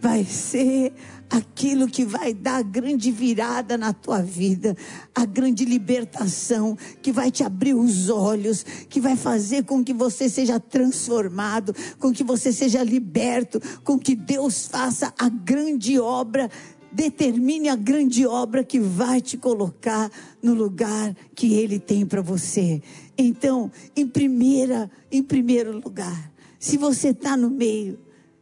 Vai 0.00 0.24
ser 0.24 0.92
aquilo 1.28 1.88
que 1.88 2.04
vai 2.04 2.32
dar 2.32 2.56
a 2.56 2.62
grande 2.62 3.10
virada 3.10 3.76
na 3.76 3.92
tua 3.92 4.22
vida, 4.22 4.76
a 5.14 5.24
grande 5.24 5.64
libertação, 5.64 6.76
que 7.02 7.12
vai 7.12 7.30
te 7.30 7.42
abrir 7.42 7.74
os 7.74 8.08
olhos, 8.08 8.64
que 8.88 9.00
vai 9.00 9.16
fazer 9.16 9.64
com 9.64 9.84
que 9.84 9.92
você 9.92 10.28
seja 10.28 10.58
transformado, 10.58 11.74
com 11.98 12.12
que 12.12 12.24
você 12.24 12.52
seja 12.52 12.82
liberto, 12.82 13.60
com 13.84 13.98
que 13.98 14.14
Deus 14.14 14.66
faça 14.66 15.12
a 15.18 15.28
grande 15.28 15.98
obra 15.98 16.48
determine 16.90 17.68
a 17.68 17.76
grande 17.76 18.26
obra 18.26 18.64
que 18.64 18.80
vai 18.80 19.20
te 19.20 19.36
colocar 19.36 20.10
no 20.42 20.54
lugar 20.54 21.14
que 21.34 21.52
ele 21.52 21.78
tem 21.78 22.06
para 22.06 22.22
você. 22.22 22.82
Então, 23.16 23.70
em 23.94 24.06
primeira, 24.06 24.90
em 25.12 25.22
primeiro 25.22 25.78
lugar, 25.78 26.32
Se 26.58 26.76
você 26.76 27.10
está 27.10 27.36
no 27.36 27.48
meio 27.48 27.98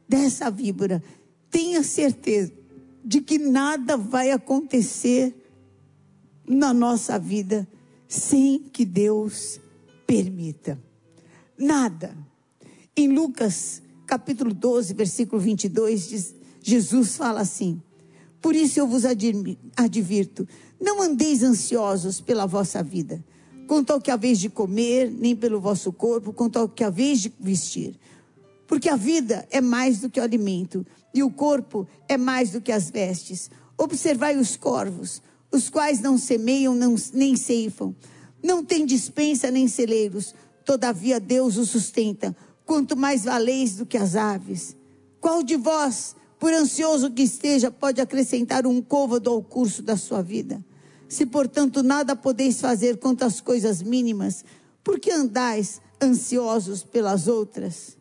dessa 0.08 0.50
víbora, 0.50 1.02
tenha 1.56 1.82
certeza 1.82 2.52
de 3.02 3.22
que 3.22 3.38
nada 3.38 3.96
vai 3.96 4.30
acontecer 4.30 5.34
na 6.46 6.74
nossa 6.74 7.18
vida 7.18 7.66
sem 8.06 8.58
que 8.58 8.84
Deus 8.84 9.58
permita. 10.06 10.78
Nada. 11.56 12.14
Em 12.94 13.08
Lucas 13.08 13.80
capítulo 14.06 14.52
12, 14.52 14.92
versículo 14.92 15.40
22, 15.40 16.08
diz, 16.10 16.34
Jesus 16.62 17.16
fala 17.16 17.40
assim: 17.40 17.80
Por 18.38 18.54
isso 18.54 18.78
eu 18.78 18.86
vos 18.86 19.06
advirto, 19.06 20.46
não 20.78 21.00
andeis 21.00 21.42
ansiosos 21.42 22.20
pela 22.20 22.44
vossa 22.44 22.82
vida, 22.82 23.24
quanto 23.66 23.94
ao 23.94 24.00
que 24.00 24.10
haveis 24.10 24.38
de 24.38 24.50
comer, 24.50 25.10
nem 25.10 25.34
pelo 25.34 25.58
vosso 25.58 25.90
corpo, 25.90 26.34
quanto 26.34 26.58
ao 26.58 26.68
que 26.68 26.84
haveis 26.84 27.20
de 27.20 27.32
vestir. 27.40 27.98
Porque 28.66 28.90
a 28.90 28.96
vida 28.96 29.46
é 29.50 29.62
mais 29.62 30.00
do 30.00 30.10
que 30.10 30.20
o 30.20 30.22
alimento, 30.22 30.84
e 31.18 31.22
o 31.22 31.30
corpo 31.30 31.86
é 32.08 32.16
mais 32.16 32.50
do 32.50 32.60
que 32.60 32.72
as 32.72 32.90
vestes. 32.90 33.50
Observai 33.78 34.36
os 34.36 34.56
corvos, 34.56 35.22
os 35.50 35.68
quais 35.68 36.00
não 36.00 36.18
semeiam 36.18 36.74
não, 36.74 36.94
nem 37.12 37.36
ceifam, 37.36 37.94
não 38.42 38.64
têm 38.64 38.86
dispensa 38.86 39.50
nem 39.50 39.66
celeiros, 39.68 40.34
todavia 40.64 41.18
Deus 41.18 41.56
os 41.56 41.70
sustenta. 41.70 42.36
Quanto 42.64 42.96
mais 42.96 43.24
valeis 43.24 43.76
do 43.76 43.86
que 43.86 43.96
as 43.96 44.16
aves. 44.16 44.76
Qual 45.20 45.42
de 45.42 45.56
vós, 45.56 46.16
por 46.38 46.52
ansioso 46.52 47.10
que 47.10 47.22
esteja, 47.22 47.70
pode 47.70 48.00
acrescentar 48.00 48.66
um 48.66 48.82
côvado 48.82 49.30
ao 49.30 49.42
curso 49.42 49.82
da 49.82 49.96
sua 49.96 50.20
vida? 50.20 50.64
Se, 51.08 51.24
portanto, 51.24 51.82
nada 51.82 52.16
podeis 52.16 52.60
fazer 52.60 52.96
quanto 52.98 53.24
às 53.24 53.40
coisas 53.40 53.82
mínimas, 53.82 54.44
por 54.82 54.98
que 54.98 55.10
andais 55.10 55.80
ansiosos 56.02 56.82
pelas 56.82 57.28
outras? 57.28 57.96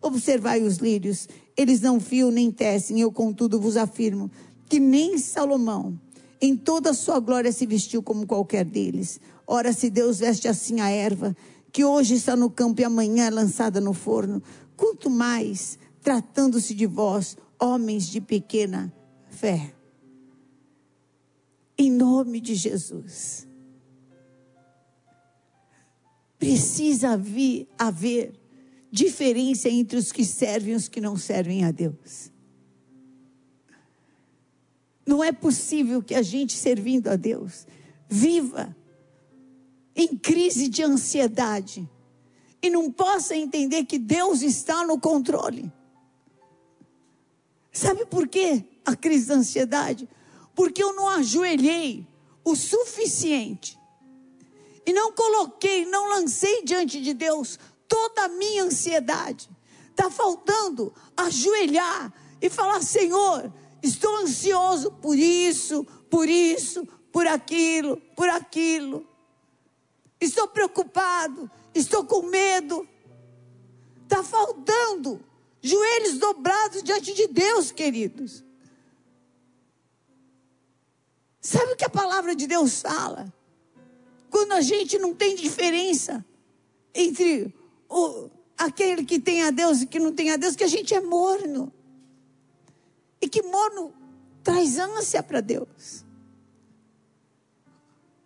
Observai 0.00 0.62
os 0.62 0.76
lírios, 0.76 1.28
eles 1.58 1.80
não 1.80 1.98
fiam 1.98 2.30
nem 2.30 2.52
tecem, 2.52 3.00
eu, 3.00 3.10
contudo, 3.10 3.60
vos 3.60 3.76
afirmo 3.76 4.30
que 4.68 4.78
nem 4.78 5.18
Salomão, 5.18 5.98
em 6.40 6.56
toda 6.56 6.90
a 6.90 6.94
sua 6.94 7.18
glória, 7.18 7.50
se 7.50 7.66
vestiu 7.66 8.02
como 8.02 8.26
qualquer 8.26 8.64
deles. 8.64 9.20
Ora, 9.46 9.72
se 9.72 9.90
Deus 9.90 10.18
veste 10.18 10.46
assim 10.46 10.80
a 10.80 10.88
erva, 10.88 11.34
que 11.72 11.84
hoje 11.84 12.14
está 12.14 12.36
no 12.36 12.48
campo 12.48 12.80
e 12.80 12.84
amanhã 12.84 13.26
é 13.26 13.30
lançada 13.30 13.80
no 13.80 13.92
forno, 13.92 14.42
quanto 14.76 15.10
mais 15.10 15.78
tratando-se 16.00 16.74
de 16.74 16.86
vós, 16.86 17.36
homens 17.58 18.06
de 18.06 18.20
pequena 18.20 18.92
fé. 19.30 19.74
Em 21.76 21.90
nome 21.90 22.40
de 22.40 22.54
Jesus. 22.54 23.48
Precisa 26.38 27.10
haver, 27.10 27.66
haver 27.76 28.32
diferença 28.90 29.68
entre 29.68 29.98
os 29.98 30.10
que 30.12 30.24
servem 30.24 30.72
e 30.72 30.76
os 30.76 30.88
que 30.88 31.00
não 31.00 31.16
servem 31.16 31.64
a 31.64 31.70
Deus. 31.70 32.30
Não 35.06 35.22
é 35.22 35.32
possível 35.32 36.02
que 36.02 36.14
a 36.14 36.22
gente 36.22 36.52
servindo 36.52 37.08
a 37.08 37.16
Deus 37.16 37.66
viva 38.08 38.76
em 39.94 40.16
crise 40.16 40.68
de 40.68 40.82
ansiedade 40.82 41.88
e 42.62 42.70
não 42.70 42.90
possa 42.90 43.36
entender 43.36 43.84
que 43.84 43.98
Deus 43.98 44.42
está 44.42 44.86
no 44.86 44.98
controle. 44.98 45.72
Sabe 47.72 48.06
por 48.06 48.26
quê 48.26 48.64
a 48.84 48.96
crise 48.96 49.26
da 49.26 49.34
ansiedade? 49.34 50.08
Porque 50.54 50.82
eu 50.82 50.94
não 50.94 51.08
ajoelhei 51.08 52.06
o 52.44 52.56
suficiente 52.56 53.78
e 54.84 54.92
não 54.92 55.12
coloquei, 55.12 55.84
não 55.84 56.08
lancei 56.08 56.64
diante 56.64 57.00
de 57.00 57.12
Deus 57.12 57.58
toda 57.88 58.24
a 58.24 58.28
minha 58.28 58.64
ansiedade. 58.64 59.48
Está 59.90 60.10
faltando 60.10 60.94
ajoelhar 61.16 62.12
e 62.40 62.48
falar: 62.48 62.82
Senhor, 62.82 63.52
estou 63.82 64.16
ansioso 64.18 64.92
por 64.92 65.18
isso, 65.18 65.84
por 66.08 66.28
isso, 66.28 66.86
por 67.10 67.26
aquilo, 67.26 67.96
por 68.14 68.28
aquilo 68.28 69.08
estou 70.20 70.48
preocupado, 70.48 71.50
estou 71.74 72.04
com 72.04 72.22
medo. 72.22 72.88
Está 74.02 74.22
faltando 74.22 75.22
joelhos 75.60 76.18
dobrados 76.18 76.82
diante 76.82 77.12
de 77.14 77.26
Deus, 77.28 77.70
queridos. 77.70 78.44
Sabe 81.40 81.72
o 81.72 81.76
que 81.76 81.84
a 81.84 81.90
palavra 81.90 82.34
de 82.34 82.46
Deus 82.46 82.80
fala? 82.80 83.32
Quando 84.30 84.52
a 84.52 84.60
gente 84.60 84.98
não 84.98 85.14
tem 85.14 85.34
diferença 85.34 86.24
entre 86.94 87.54
o, 87.88 88.30
aquele 88.56 89.04
que 89.04 89.18
tem 89.18 89.42
a 89.42 89.50
Deus 89.50 89.82
e 89.82 89.86
que 89.86 89.98
não 89.98 90.12
tem 90.12 90.30
a 90.30 90.36
Deus, 90.36 90.56
que 90.56 90.64
a 90.64 90.68
gente 90.68 90.94
é 90.94 91.00
morno. 91.00 91.72
E 93.20 93.28
que 93.28 93.42
morno 93.42 93.92
traz 94.42 94.78
ânsia 94.78 95.22
para 95.22 95.40
Deus. 95.40 96.04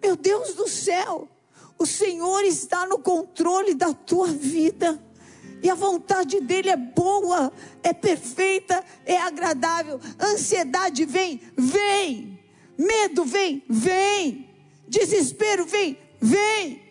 Meu 0.02 0.16
Deus 0.16 0.54
do 0.54 0.68
céu, 0.68 1.28
o 1.78 1.86
Senhor 1.86 2.42
está 2.44 2.86
no 2.86 2.98
controle 2.98 3.74
da 3.74 3.94
tua 3.94 4.26
vida. 4.28 5.00
E 5.62 5.70
a 5.70 5.74
vontade 5.74 6.40
dele 6.40 6.70
é 6.70 6.76
boa, 6.76 7.52
é 7.84 7.92
perfeita, 7.92 8.84
é 9.06 9.16
agradável. 9.16 10.00
Ansiedade 10.20 11.04
vem, 11.04 11.40
vem. 11.56 12.40
Medo 12.76 13.24
vem, 13.24 13.62
vem. 13.68 14.50
Desespero 14.88 15.64
vem, 15.64 15.96
vem. 16.20 16.81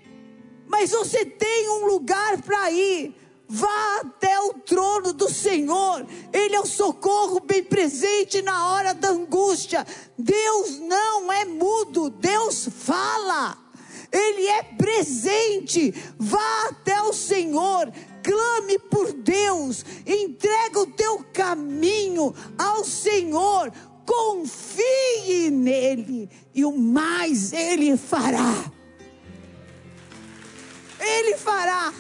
Mas 0.72 0.92
você 0.92 1.26
tem 1.26 1.70
um 1.70 1.86
lugar 1.86 2.42
para 2.42 2.72
ir. 2.72 3.14
Vá 3.46 4.00
até 4.00 4.40
o 4.40 4.54
trono 4.54 5.12
do 5.12 5.30
Senhor. 5.30 6.08
Ele 6.32 6.56
é 6.56 6.62
o 6.62 6.66
socorro 6.66 7.42
bem 7.42 7.62
presente 7.62 8.42
na 8.42 8.72
hora 8.72 8.94
da 8.94 9.10
angústia. 9.10 9.86
Deus 10.18 10.80
não 10.80 11.30
é 11.30 11.44
mudo, 11.44 12.10
Deus 12.10 12.70
fala. 12.74 13.58
Ele 14.10 14.48
é 14.48 14.64
presente. 14.64 15.94
Vá 16.18 16.70
até 16.70 17.02
o 17.02 17.12
Senhor, 17.12 17.92
clame 18.24 18.80
por 18.80 19.12
Deus, 19.12 19.84
entrega 20.08 20.80
o 20.80 20.88
teu 20.88 21.26
caminho 21.34 22.34
ao 22.58 22.86
Senhor, 22.86 23.74
confie 24.06 25.50
nele 25.50 26.30
e 26.56 26.64
o 26.64 26.72
mais 26.78 27.52
ele 27.52 27.98
fará. 27.98 28.72
Fará. 31.44 31.94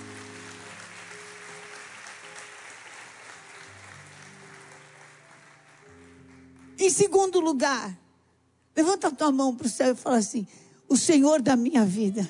Em 6.78 6.90
segundo 6.90 7.40
lugar, 7.40 7.96
levanta 8.76 9.08
a 9.08 9.12
tua 9.12 9.32
mão 9.32 9.56
para 9.56 9.68
o 9.68 9.70
céu 9.70 9.94
e 9.94 9.96
fala 9.96 10.18
assim: 10.18 10.48
o 10.88 10.98
Senhor 10.98 11.42
da 11.42 11.56
minha 11.56 11.86
vida 11.86 12.30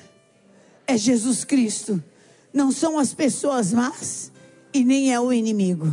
é 0.86 0.96
Jesus 0.96 1.44
Cristo. 1.44 2.02
Não 2.52 2.70
são 2.70 2.98
as 2.98 3.14
pessoas 3.14 3.72
más 3.72 4.30
e 4.72 4.84
nem 4.84 5.12
é 5.12 5.18
o 5.18 5.32
inimigo. 5.32 5.92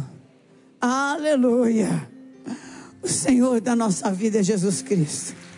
Aleluia. 0.80 2.10
O 3.02 3.08
Senhor 3.08 3.62
da 3.62 3.76
nossa 3.76 4.12
vida 4.12 4.40
é 4.40 4.44
Jesus 4.44 4.82
Cristo. 4.82 5.49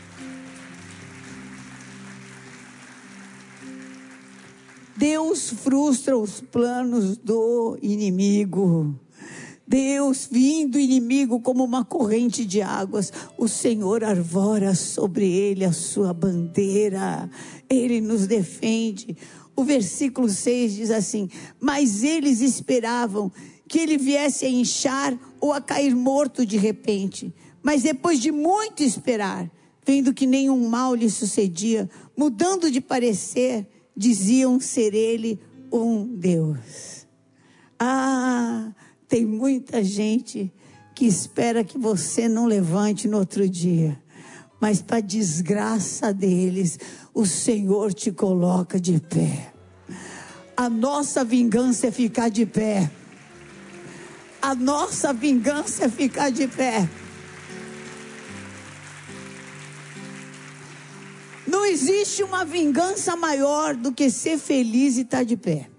Deus 5.01 5.49
frustra 5.49 6.15
os 6.15 6.41
planos 6.41 7.17
do 7.17 7.75
inimigo. 7.81 8.93
Deus, 9.67 10.27
vindo 10.29 10.77
inimigo 10.77 11.39
como 11.39 11.63
uma 11.63 11.83
corrente 11.83 12.45
de 12.45 12.61
águas, 12.61 13.11
o 13.35 13.47
Senhor 13.47 14.03
arvora 14.03 14.75
sobre 14.75 15.25
ele 15.25 15.65
a 15.65 15.73
sua 15.73 16.13
bandeira, 16.13 17.27
ele 17.67 17.99
nos 17.99 18.27
defende. 18.27 19.17
O 19.55 19.63
versículo 19.63 20.29
6 20.29 20.75
diz 20.75 20.91
assim: 20.91 21.27
Mas 21.59 22.03
eles 22.03 22.39
esperavam 22.39 23.31
que 23.67 23.79
ele 23.79 23.97
viesse 23.97 24.45
a 24.45 24.49
inchar 24.49 25.17
ou 25.39 25.51
a 25.51 25.59
cair 25.59 25.95
morto 25.95 26.45
de 26.45 26.57
repente. 26.57 27.33
Mas 27.63 27.81
depois 27.81 28.19
de 28.19 28.31
muito 28.31 28.83
esperar, 28.83 29.49
vendo 29.83 30.13
que 30.13 30.27
nenhum 30.27 30.69
mal 30.69 30.93
lhe 30.93 31.09
sucedia, 31.09 31.89
mudando 32.15 32.69
de 32.69 32.79
parecer, 32.79 33.67
diziam 33.95 34.59
ser 34.59 34.93
ele 34.93 35.39
um 35.71 36.05
Deus. 36.05 37.07
Ah, 37.79 38.71
tem 39.07 39.25
muita 39.25 39.83
gente 39.83 40.53
que 40.95 41.05
espera 41.05 41.63
que 41.63 41.77
você 41.77 42.29
não 42.29 42.45
levante 42.45 43.07
no 43.07 43.17
outro 43.17 43.49
dia. 43.49 44.01
Mas 44.59 44.81
para 44.81 44.99
desgraça 44.99 46.13
deles, 46.13 46.77
o 47.13 47.25
Senhor 47.25 47.93
te 47.93 48.11
coloca 48.11 48.79
de 48.79 48.99
pé. 48.99 49.51
A 50.55 50.69
nossa 50.69 51.23
vingança 51.23 51.87
é 51.87 51.91
ficar 51.91 52.29
de 52.29 52.45
pé. 52.45 52.91
A 54.41 54.53
nossa 54.53 55.11
vingança 55.11 55.85
é 55.85 55.89
ficar 55.89 56.29
de 56.29 56.47
pé. 56.47 56.87
Existe 61.81 62.21
uma 62.21 62.45
vingança 62.45 63.15
maior 63.15 63.75
do 63.75 63.91
que 63.91 64.09
ser 64.11 64.37
feliz 64.37 64.97
e 64.97 65.01
estar 65.01 65.19
tá 65.19 65.23
de 65.23 65.35
pé. 65.35 65.69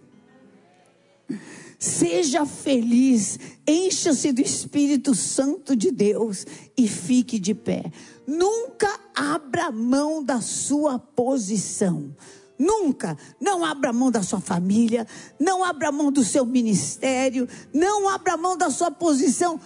Seja 1.78 2.44
feliz, 2.44 3.38
encha-se 3.66 4.32
do 4.32 4.40
Espírito 4.40 5.14
Santo 5.14 5.74
de 5.74 5.90
Deus 5.90 6.46
e 6.76 6.88
fique 6.88 7.38
de 7.38 7.54
pé. 7.54 7.84
Nunca 8.26 9.00
abra 9.14 9.70
mão 9.70 10.22
da 10.22 10.40
sua 10.40 10.98
posição. 10.98 12.14
Nunca. 12.58 13.16
Não 13.40 13.64
abra 13.64 13.92
mão 13.92 14.10
da 14.10 14.22
sua 14.22 14.40
família, 14.40 15.06
não 15.40 15.64
abra 15.64 15.90
mão 15.90 16.12
do 16.12 16.22
seu 16.24 16.44
ministério, 16.44 17.48
não 17.72 18.08
abra 18.08 18.36
mão 18.36 18.56
da 18.56 18.70
sua 18.70 18.90
posição 18.90 19.58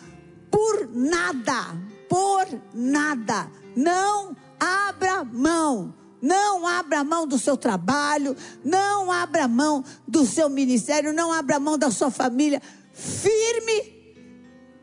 por 0.50 0.88
nada. 0.94 1.76
Por 2.08 2.46
nada. 2.72 3.50
Não 3.74 4.34
abra 4.58 5.22
mão. 5.24 6.05
Não 6.20 6.66
abra 6.66 7.04
mão 7.04 7.26
do 7.26 7.38
seu 7.38 7.56
trabalho, 7.56 8.36
não 8.64 9.12
abra 9.12 9.46
mão 9.46 9.84
do 10.06 10.24
seu 10.24 10.48
ministério, 10.48 11.12
não 11.12 11.32
abra 11.32 11.60
mão 11.60 11.76
da 11.78 11.90
sua 11.90 12.10
família. 12.10 12.60
Firme, 12.92 14.16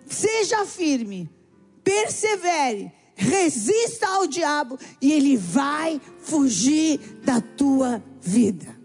seja 0.08 0.66
firme, 0.66 1.30
persevere, 1.84 2.92
resista 3.16 4.08
ao 4.08 4.28
diabo 4.28 4.78
e 5.02 5.12
ele 5.12 5.36
vai 5.38 6.00
fugir 6.20 7.00
da 7.24 7.42
tua 7.42 8.04
vida. 8.22 8.80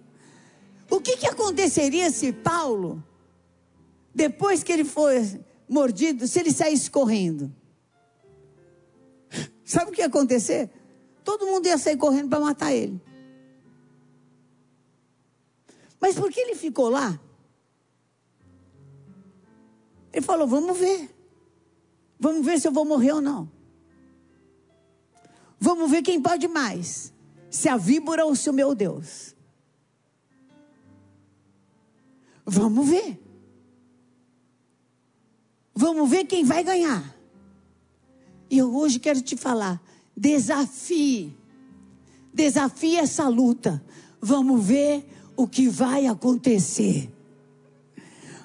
O 0.91 1.01
que, 1.01 1.19
que 1.19 1.27
aconteceria 1.27 2.11
se 2.11 2.33
Paulo, 2.33 3.05
depois 4.15 4.63
que 4.63 4.73
ele 4.73 4.85
foi 4.85 5.39
mordido, 5.69 6.27
se 6.27 6.41
ele 6.41 6.51
saísse 6.51 6.91
correndo? 6.91 7.53
Sabe 9.65 9.91
o 9.91 9.95
que 9.95 10.01
ia 10.01 10.07
acontecer? 10.07 10.71
Todo 11.29 11.47
mundo 11.47 11.67
ia 11.67 11.77
sair 11.77 11.99
correndo 11.99 12.31
para 12.31 12.41
matar 12.41 12.73
ele. 12.73 12.99
Mas 16.01 16.15
por 16.15 16.33
que 16.33 16.41
ele 16.41 16.55
ficou 16.55 16.89
lá? 16.89 17.21
Ele 20.11 20.25
falou: 20.25 20.49
Vamos 20.49 20.79
ver. 20.79 21.15
Vamos 22.19 22.47
ver 22.47 22.59
se 22.59 22.67
eu 22.67 22.73
vou 22.73 22.87
morrer 22.87 23.13
ou 23.13 23.21
não. 23.21 23.47
Vamos 25.61 25.91
ver 25.91 26.01
quem 26.01 26.19
pode 26.19 26.49
mais. 26.49 27.13
Se 27.51 27.69
a 27.69 27.77
víbora 27.77 28.25
ou 28.25 28.35
se 28.35 28.49
o 28.49 28.53
meu 28.55 28.75
Deus. 28.75 29.37
Vamos 32.47 32.89
ver. 32.89 33.23
Vamos 35.75 36.09
ver 36.09 36.25
quem 36.25 36.43
vai 36.43 36.65
ganhar. 36.65 37.15
E 38.49 38.57
eu 38.57 38.75
hoje 38.75 38.99
quero 38.99 39.21
te 39.21 39.37
falar: 39.37 39.79
Desafie. 40.19 41.33
Desafie 42.35 42.97
essa 42.97 43.29
luta. 43.29 43.81
Vamos 44.21 44.65
ver 44.65 45.07
o 45.37 45.47
que 45.47 45.69
vai 45.69 46.09
acontecer. 46.09 47.09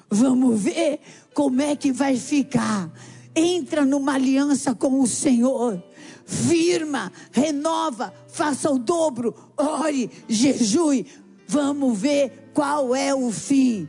Vamos 0.08 0.60
ver 0.60 1.00
como 1.34 1.60
é 1.60 1.74
que 1.74 1.90
vai 1.90 2.16
ficar. 2.16 2.92
Entra 3.34 3.84
numa 3.84 4.14
aliança 4.14 4.72
com 4.72 5.00
o 5.00 5.06
Senhor. 5.08 5.82
Firma, 6.24 7.10
renova, 7.32 8.14
faça 8.28 8.70
o 8.70 8.78
dobro, 8.78 9.34
ore, 9.56 10.08
jejue. 10.28 11.06
Vamos 11.48 11.98
ver 11.98 12.50
qual 12.54 12.94
é 12.94 13.12
o 13.12 13.32
fim. 13.32 13.88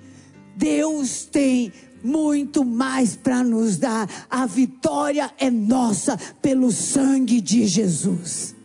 Deus 0.58 1.26
tem 1.26 1.72
muito 2.06 2.64
mais 2.64 3.16
para 3.16 3.44
nos 3.44 3.78
dar. 3.78 4.08
A 4.30 4.46
vitória 4.46 5.34
é 5.40 5.50
nossa 5.50 6.16
pelo 6.42 6.72
sangue 6.72 7.42
de 7.42 7.66
Jesus. 7.66 8.56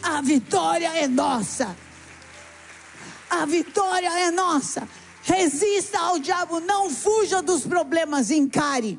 A 0.00 0.22
vitória 0.22 0.88
é 0.96 1.08
nossa. 1.08 1.76
A 3.28 3.44
vitória 3.44 4.08
é 4.20 4.30
nossa. 4.30 4.88
Resista 5.22 5.98
ao 5.98 6.18
diabo, 6.18 6.60
não 6.60 6.88
fuja 6.88 7.42
dos 7.42 7.66
problemas, 7.66 8.30
encare. 8.30 8.98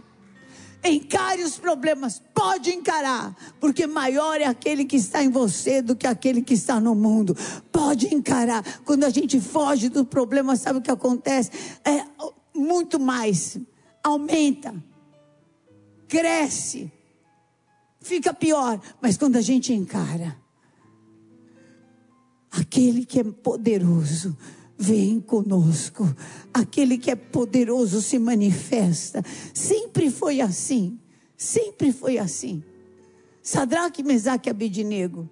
Encare 0.83 1.43
os 1.43 1.57
problemas, 1.57 2.21
pode 2.33 2.71
encarar, 2.71 3.35
porque 3.59 3.85
maior 3.85 4.39
é 4.39 4.45
aquele 4.45 4.85
que 4.85 4.95
está 4.95 5.21
em 5.21 5.29
você 5.29 5.81
do 5.81 5.93
que 5.93 6.07
aquele 6.07 6.41
que 6.41 6.53
está 6.53 6.79
no 6.79 6.95
mundo. 6.95 7.35
Pode 7.69 8.13
encarar. 8.13 8.63
Quando 8.85 9.03
a 9.03 9.09
gente 9.09 9.41
foge 9.41 9.89
do 9.89 10.05
problema, 10.05 10.55
sabe 10.55 10.79
o 10.79 10.81
que 10.81 10.91
acontece? 10.91 11.51
É, 11.83 12.05
muito 12.60 13.00
mais. 13.00 13.58
Aumenta, 14.04 14.76
cresce, 16.08 16.91
fica 18.02 18.34
pior. 18.34 18.80
Mas 19.02 19.17
quando 19.17 19.36
a 19.36 19.41
gente 19.41 19.74
encara, 19.74 20.36
aquele 22.52 23.06
que 23.06 23.19
é 23.19 23.24
poderoso 23.24 24.36
vem 24.78 25.19
conosco, 25.19 26.08
aquele 26.54 26.98
que 26.98 27.12
é 27.12 27.15
poderoso 27.15 28.02
se 28.02 28.17
manifesta. 28.17 29.22
Sempre 29.54 30.10
foi 30.10 30.39
assim, 30.39 30.98
sempre 31.36 31.91
foi 31.91 32.17
assim. 32.17 32.63
Sadraque, 33.43 34.04
Mesaque 34.04 34.48
e 34.48 34.52
Abednego, 34.52 35.30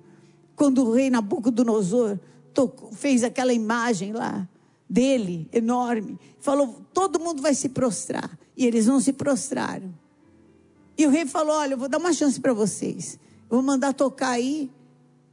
quando 0.56 0.84
o 0.84 0.92
rei 0.92 1.10
Nabucodonosor 1.10 2.20
tocou, 2.54 2.92
fez 2.92 3.24
aquela 3.24 3.54
imagem 3.54 4.12
lá, 4.12 4.50
dele, 4.90 5.50
enorme. 5.52 6.20
Falou: 6.40 6.82
todo 6.94 7.20
mundo 7.20 7.42
vai 7.42 7.54
se 7.54 7.70
prostrar. 7.70 8.38
E 8.56 8.66
eles 8.66 8.88
não 8.88 9.00
se 9.00 9.14
prostraram. 9.14 9.94
E 10.98 11.06
o 11.06 11.10
rei 11.10 11.26
falou: 11.26 11.56
olha, 11.56 11.74
eu 11.74 11.78
vou 11.78 11.90
dar 11.90 11.98
uma 11.98 12.14
chance 12.14 12.40
para 12.40 12.54
vocês. 12.54 13.20
Vou 13.50 13.62
mandar 13.62 13.94
tocar 13.94 14.32
aí. 14.32 14.72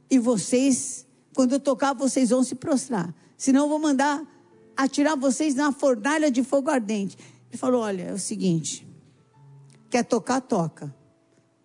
E 0.09 0.19
vocês, 0.19 1.07
quando 1.35 1.53
eu 1.53 1.59
tocar, 1.59 1.93
vocês 1.93 2.29
vão 2.29 2.43
se 2.43 2.55
prostrar. 2.55 3.13
Senão 3.37 3.63
eu 3.63 3.69
vou 3.69 3.79
mandar 3.79 4.23
atirar 4.77 5.17
vocês 5.17 5.55
na 5.55 5.71
fornalha 5.71 6.29
de 6.29 6.43
fogo 6.43 6.69
ardente. 6.69 7.17
Ele 7.49 7.57
falou: 7.57 7.81
olha, 7.81 8.03
é 8.03 8.13
o 8.13 8.19
seguinte. 8.19 8.87
Quer 9.89 10.03
tocar, 10.03 10.41
toca. 10.41 10.93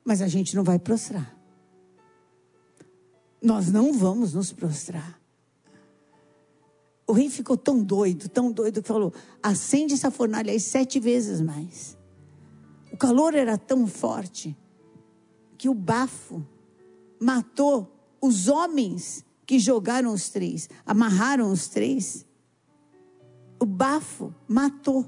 Mas 0.04 0.22
a 0.22 0.28
gente 0.28 0.56
não 0.56 0.64
vai 0.64 0.78
prostrar. 0.78 1.36
Nós 3.42 3.70
não 3.70 3.92
vamos 3.92 4.34
nos 4.34 4.52
prostrar. 4.52 5.19
O 7.10 7.12
rei 7.12 7.28
ficou 7.28 7.56
tão 7.56 7.82
doido, 7.82 8.28
tão 8.28 8.52
doido, 8.52 8.80
que 8.80 8.86
falou: 8.86 9.12
acende 9.42 9.94
essa 9.94 10.12
fornalha 10.12 10.52
aí 10.52 10.60
sete 10.60 11.00
vezes 11.00 11.40
mais. 11.40 11.98
O 12.92 12.96
calor 12.96 13.34
era 13.34 13.58
tão 13.58 13.84
forte 13.84 14.56
que 15.58 15.68
o 15.68 15.74
bafo 15.74 16.46
matou 17.20 17.92
os 18.20 18.46
homens 18.46 19.24
que 19.44 19.58
jogaram 19.58 20.12
os 20.12 20.28
três, 20.28 20.68
amarraram 20.86 21.50
os 21.50 21.66
três. 21.66 22.24
O 23.58 23.66
bafo 23.66 24.32
matou 24.46 25.04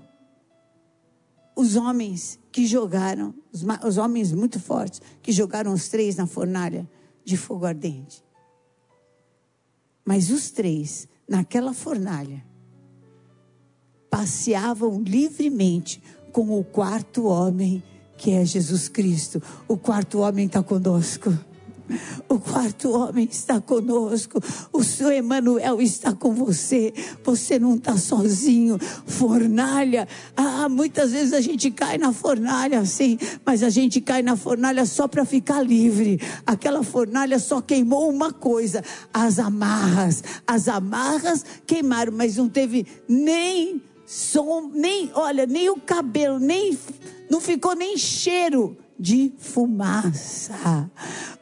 os 1.55 1.77
homens 1.77 2.37
que 2.51 2.67
jogaram, 2.67 3.33
os, 3.53 3.65
os 3.87 3.97
homens 3.97 4.33
muito 4.33 4.59
fortes, 4.59 5.01
que 5.23 5.31
jogaram 5.31 5.73
os 5.73 5.89
três 5.89 6.17
na 6.17 6.27
fornalha 6.27 6.91
de 7.25 7.37
fogo 7.37 7.65
ardente. 7.65 8.25
Mas 10.05 10.31
os 10.31 10.51
três 10.51 11.07
naquela 11.29 11.73
fornalha, 11.73 12.45
passeavam 14.11 15.01
livremente 15.03 16.03
com 16.33 16.59
o 16.59 16.65
quarto 16.65 17.27
homem, 17.27 17.83
que 18.17 18.33
é 18.33 18.45
Jesus 18.45 18.89
Cristo. 18.89 19.43
O 19.67 19.77
quarto 19.77 20.21
homem 20.21 20.47
está 20.47 20.63
conosco. 20.63 21.33
O 22.29 22.39
quarto 22.39 22.91
homem 22.93 23.29
está 23.31 23.61
conosco. 23.61 24.41
O 24.73 24.83
seu 24.83 25.11
Emanuel 25.11 25.81
está 25.81 26.13
com 26.13 26.33
você. 26.33 26.93
Você 27.25 27.59
não 27.59 27.77
está 27.77 27.97
sozinho. 27.97 28.79
Fornalha. 29.07 30.07
Ah, 30.37 30.69
muitas 30.69 31.13
vezes 31.13 31.33
a 31.33 31.41
gente 31.41 31.71
cai 31.71 31.99
na 31.99 32.13
fornalha 32.13 32.81
assim, 32.81 33.19
mas 33.45 33.63
a 33.63 33.71
gente 33.71 34.01
cai 34.01 34.23
na 34.23 34.37
fornalha 34.37 34.85
só 34.87 35.07
para 35.07 35.25
ficar 35.25 35.63
livre. 35.63 36.21
Aquela 36.47 36.83
fornalha 36.83 37.39
só 37.39 37.61
queimou 37.61 38.11
uma 38.11 38.33
coisa: 38.33 38.83
as 39.13 39.39
amarras. 39.39 40.23
As 40.47 40.69
amarras 40.69 41.45
queimaram, 41.67 42.13
mas 42.13 42.37
não 42.37 42.49
teve 42.49 42.87
nem 43.09 43.83
som, 44.07 44.71
nem, 44.75 45.11
olha, 45.15 45.47
nem 45.47 45.71
o 45.71 45.77
cabelo, 45.77 46.39
nem 46.39 46.79
não 47.31 47.41
ficou 47.41 47.75
nem 47.75 47.97
cheiro 47.97 48.77
de 49.03 49.33
fumaça. 49.37 50.89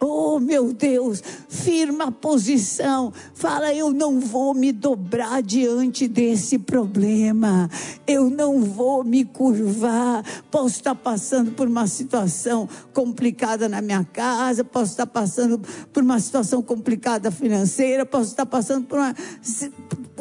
Oh, 0.01 0.41
meu 0.41 0.73
Deus, 0.73 1.23
firma 1.47 2.05
a 2.05 2.11
posição. 2.11 3.13
Fala, 3.35 3.75
eu 3.75 3.93
não 3.93 4.19
vou 4.19 4.55
me 4.55 4.73
dobrar 4.73 5.43
diante 5.43 6.09
desse 6.09 6.59
problema. 6.59 7.69
Eu 8.07 8.31
não 8.31 8.63
vou 8.63 9.05
me 9.05 9.27
curvar. 9.27 10.25
Posso 10.51 10.77
estar 10.77 10.95
passando 10.95 11.53
por 11.53 11.69
uma 11.69 11.87
situação 11.87 12.67
complicada 12.95 13.69
na 13.69 13.83
minha 13.83 14.05
casa, 14.05 14.65
posso 14.65 14.93
estar 14.93 15.07
passando 15.07 15.61
por 15.93 16.03
uma 16.03 16.19
situação 16.19 16.63
complicada 16.63 17.31
financeira, 17.31 18.07
posso 18.07 18.31
estar 18.31 18.47
passando 18.47 18.87
por 18.87 18.99
uma 18.99 19.15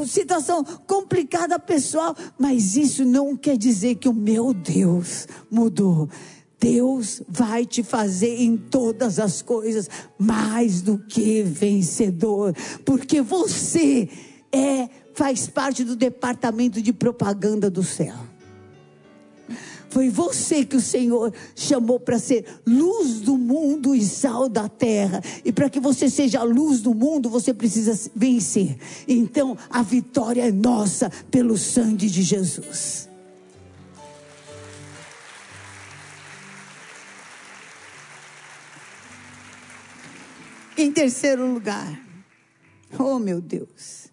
situação 0.06 0.62
complicada 0.86 1.58
pessoal, 1.58 2.13
mas 2.38 2.75
isso 2.75 3.06
não 3.06 3.38
quer 3.38 3.58
dizer 3.58 3.95
que 3.95 4.10
o 4.10 4.13
meu 4.13 4.54
Deus 4.54 5.25
mudou. 5.49 6.10
Deus 6.60 7.22
vai 7.28 7.65
te 7.65 7.82
fazer 7.84 8.41
em 8.41 8.58
todas 8.58 9.19
as 9.19 9.41
coisas 9.41 9.89
mais 10.17 10.82
do 10.82 10.98
que 10.98 11.41
vencedor, 11.41 12.54
porque 12.84 13.22
você 13.22 14.10
é 14.52 14.89
faz 15.13 15.48
parte 15.48 15.84
do 15.84 15.98
departamento 15.98 16.82
de 16.82 16.93
propaganda 16.93 17.69
do 17.69 17.84
céu. 17.84 18.15
Foi 19.89 20.08
você 20.10 20.63
que 20.63 20.78
o 20.78 20.82
Senhor 20.82 21.34
chamou 21.56 22.00
para 22.00 22.19
ser 22.19 22.45
luz 22.65 23.19
do 23.22 23.36
mundo 23.38 23.95
e 23.95 24.06
sal 24.06 24.48
da 24.48 24.69
terra. 24.69 25.19
E 25.43 25.52
para 25.52 25.69
que 25.69 25.80
você 25.80 26.10
seja 26.10 26.39
a 26.39 26.43
luz 26.43 26.80
do 26.80 26.93
mundo, 26.93 27.30
você 27.30 27.54
precisa 27.54 28.00
vencer. 28.15 28.78
Então, 29.08 29.58
a 29.69 29.82
vitória 29.82 30.48
é 30.48 30.52
nossa 30.52 31.12
pelo 31.32 31.58
sangue 31.58 32.08
de 32.08 32.22
Jesus. 32.22 33.09
Em 40.80 40.92
terceiro 40.92 41.46
lugar, 41.46 42.02
oh 42.98 43.20
meu 43.20 43.42
Deus. 43.42 44.10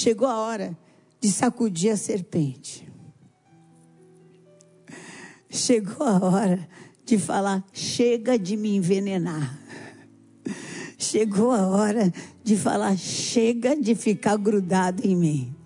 chegou 0.00 0.26
a 0.26 0.38
hora 0.38 0.76
de 1.20 1.30
sacudir 1.30 1.92
a 1.92 1.96
serpente. 1.96 2.88
Chegou 5.50 6.06
a 6.06 6.24
hora 6.24 6.68
de 7.04 7.18
falar: 7.18 7.64
chega 7.72 8.38
de 8.38 8.56
me 8.56 8.76
envenenar. 8.76 9.58
Chegou 10.96 11.50
a 11.50 11.66
hora 11.66 12.12
de 12.42 12.56
falar: 12.56 12.96
chega 12.96 13.76
de 13.76 13.94
ficar 13.94 14.36
grudado 14.36 15.06
em 15.06 15.14
mim. 15.14 15.59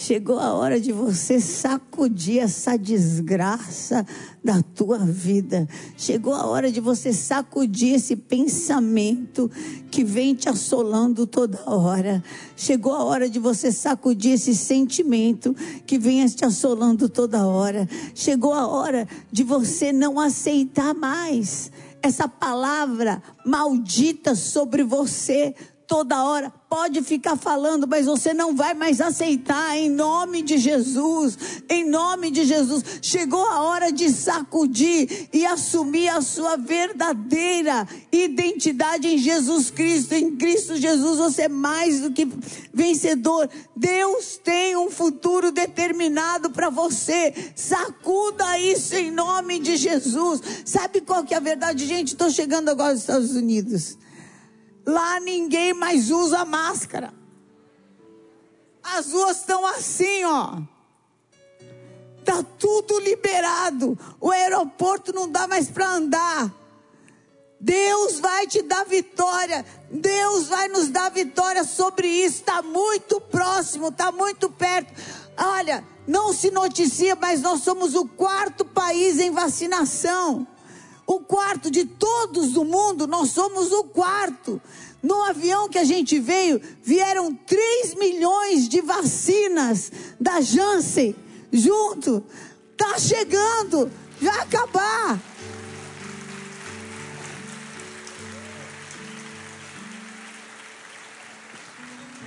Chegou 0.00 0.38
a 0.38 0.54
hora 0.54 0.80
de 0.80 0.92
você 0.92 1.40
sacudir 1.40 2.38
essa 2.38 2.76
desgraça 2.76 4.06
da 4.44 4.62
tua 4.62 4.96
vida. 4.98 5.68
Chegou 5.96 6.32
a 6.34 6.46
hora 6.46 6.70
de 6.70 6.80
você 6.80 7.12
sacudir 7.12 7.96
esse 7.96 8.14
pensamento 8.14 9.50
que 9.90 10.04
vem 10.04 10.36
te 10.36 10.48
assolando 10.48 11.26
toda 11.26 11.68
hora. 11.68 12.22
Chegou 12.54 12.94
a 12.94 13.02
hora 13.02 13.28
de 13.28 13.40
você 13.40 13.72
sacudir 13.72 14.34
esse 14.34 14.54
sentimento 14.54 15.52
que 15.84 15.98
vem 15.98 16.24
te 16.26 16.44
assolando 16.44 17.08
toda 17.08 17.44
hora. 17.48 17.88
Chegou 18.14 18.54
a 18.54 18.68
hora 18.68 19.04
de 19.32 19.42
você 19.42 19.92
não 19.92 20.20
aceitar 20.20 20.94
mais 20.94 21.72
essa 22.00 22.28
palavra 22.28 23.20
maldita 23.44 24.36
sobre 24.36 24.84
você 24.84 25.52
toda 25.88 26.22
hora. 26.22 26.52
Pode 26.68 27.02
ficar 27.02 27.34
falando, 27.34 27.88
mas 27.88 28.04
você 28.04 28.34
não 28.34 28.54
vai 28.54 28.74
mais 28.74 29.00
aceitar 29.00 29.74
em 29.74 29.88
nome 29.88 30.42
de 30.42 30.58
Jesus. 30.58 31.62
Em 31.66 31.88
nome 31.88 32.30
de 32.30 32.44
Jesus. 32.44 32.84
Chegou 33.00 33.42
a 33.42 33.62
hora 33.62 33.90
de 33.90 34.10
sacudir 34.10 35.28
e 35.32 35.46
assumir 35.46 36.10
a 36.10 36.20
sua 36.20 36.56
verdadeira 36.58 37.88
identidade 38.12 39.08
em 39.08 39.16
Jesus 39.16 39.70
Cristo. 39.70 40.12
Em 40.12 40.36
Cristo 40.36 40.76
Jesus 40.76 41.16
você 41.16 41.42
é 41.44 41.48
mais 41.48 42.02
do 42.02 42.12
que 42.12 42.28
vencedor. 42.72 43.48
Deus 43.74 44.38
tem 44.44 44.76
um 44.76 44.90
futuro 44.90 45.50
determinado 45.50 46.50
para 46.50 46.68
você. 46.68 47.32
Sacuda 47.56 48.58
isso 48.58 48.94
em 48.94 49.10
nome 49.10 49.58
de 49.58 49.74
Jesus. 49.78 50.42
Sabe 50.66 51.00
qual 51.00 51.24
que 51.24 51.32
é 51.32 51.38
a 51.38 51.40
verdade, 51.40 51.86
gente? 51.86 52.08
Estou 52.08 52.30
chegando 52.30 52.68
agora 52.68 52.90
aos 52.90 53.00
Estados 53.00 53.30
Unidos. 53.30 53.96
Lá 54.88 55.20
ninguém 55.20 55.74
mais 55.74 56.10
usa 56.10 56.46
máscara. 56.46 57.12
As 58.82 59.12
ruas 59.12 59.36
estão 59.36 59.66
assim, 59.66 60.24
ó. 60.24 60.62
Tá 62.24 62.42
tudo 62.58 62.98
liberado. 63.00 63.98
O 64.18 64.30
aeroporto 64.30 65.12
não 65.12 65.28
dá 65.28 65.46
mais 65.46 65.68
para 65.68 65.90
andar. 65.90 66.50
Deus 67.60 68.18
vai 68.18 68.46
te 68.46 68.62
dar 68.62 68.86
vitória. 68.86 69.62
Deus 69.90 70.48
vai 70.48 70.68
nos 70.68 70.88
dar 70.88 71.10
vitória 71.10 71.64
sobre 71.64 72.08
isso. 72.08 72.36
Está 72.36 72.62
muito 72.62 73.20
próximo, 73.20 73.88
está 73.88 74.10
muito 74.10 74.48
perto. 74.48 74.90
Olha, 75.36 75.84
não 76.06 76.32
se 76.32 76.50
noticia, 76.50 77.14
mas 77.14 77.42
nós 77.42 77.60
somos 77.60 77.94
o 77.94 78.08
quarto 78.08 78.64
país 78.64 79.18
em 79.18 79.30
vacinação 79.32 80.48
o 81.08 81.20
quarto 81.20 81.70
de 81.70 81.86
todos 81.86 82.52
do 82.52 82.66
mundo, 82.66 83.06
nós 83.06 83.30
somos 83.30 83.72
o 83.72 83.84
quarto. 83.84 84.60
No 85.02 85.22
avião 85.22 85.66
que 85.66 85.78
a 85.78 85.84
gente 85.84 86.20
veio, 86.20 86.60
vieram 86.82 87.34
3 87.34 87.94
milhões 87.94 88.68
de 88.68 88.82
vacinas 88.82 89.90
da 90.20 90.42
Janssen 90.42 91.16
junto. 91.50 92.22
Tá 92.76 92.98
chegando, 92.98 93.90
vai 94.20 94.38
acabar. 94.38 95.18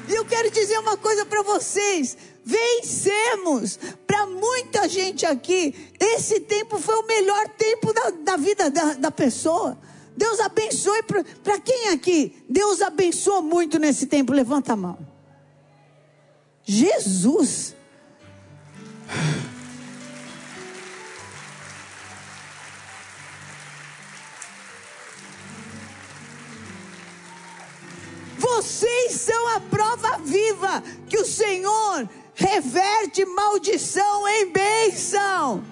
E 0.10 0.14
eu 0.16 0.26
quero 0.26 0.50
dizer 0.50 0.80
uma 0.80 0.98
coisa 0.98 1.24
para 1.24 1.44
vocês: 1.44 2.18
vencemos. 2.44 3.80
Para 4.06 4.26
muita 4.26 4.88
gente 4.88 5.26
aqui, 5.26 5.94
esse 6.00 6.40
tempo 6.42 6.80
foi 6.80 6.96
o 6.96 7.08
melhor 7.08 7.48
tempo 7.50 7.94
da, 7.94 8.10
da 8.10 8.38
vida 8.38 8.70
da, 8.70 8.94
da 8.94 9.12
pessoa. 9.12 9.78
Deus 10.16 10.40
abençoe. 10.40 11.02
Para 11.44 11.60
quem 11.60 11.90
aqui? 11.90 12.44
Deus 12.50 12.82
abençoou 12.82 13.42
muito 13.42 13.80
nesse 13.80 14.08
tempo. 14.08 14.34
Levanta 14.34 14.74
a 14.74 14.76
mão. 14.76 14.98
Jesus. 16.64 17.76
Vocês 28.38 29.14
são 29.14 29.48
a 29.56 29.60
prova 29.60 30.18
viva 30.20 30.84
que 31.08 31.18
o 31.18 31.26
Senhor 31.26 32.08
reverte 32.42 33.24
maldição 33.26 34.28
em 34.28 34.52
bênção. 34.52 35.64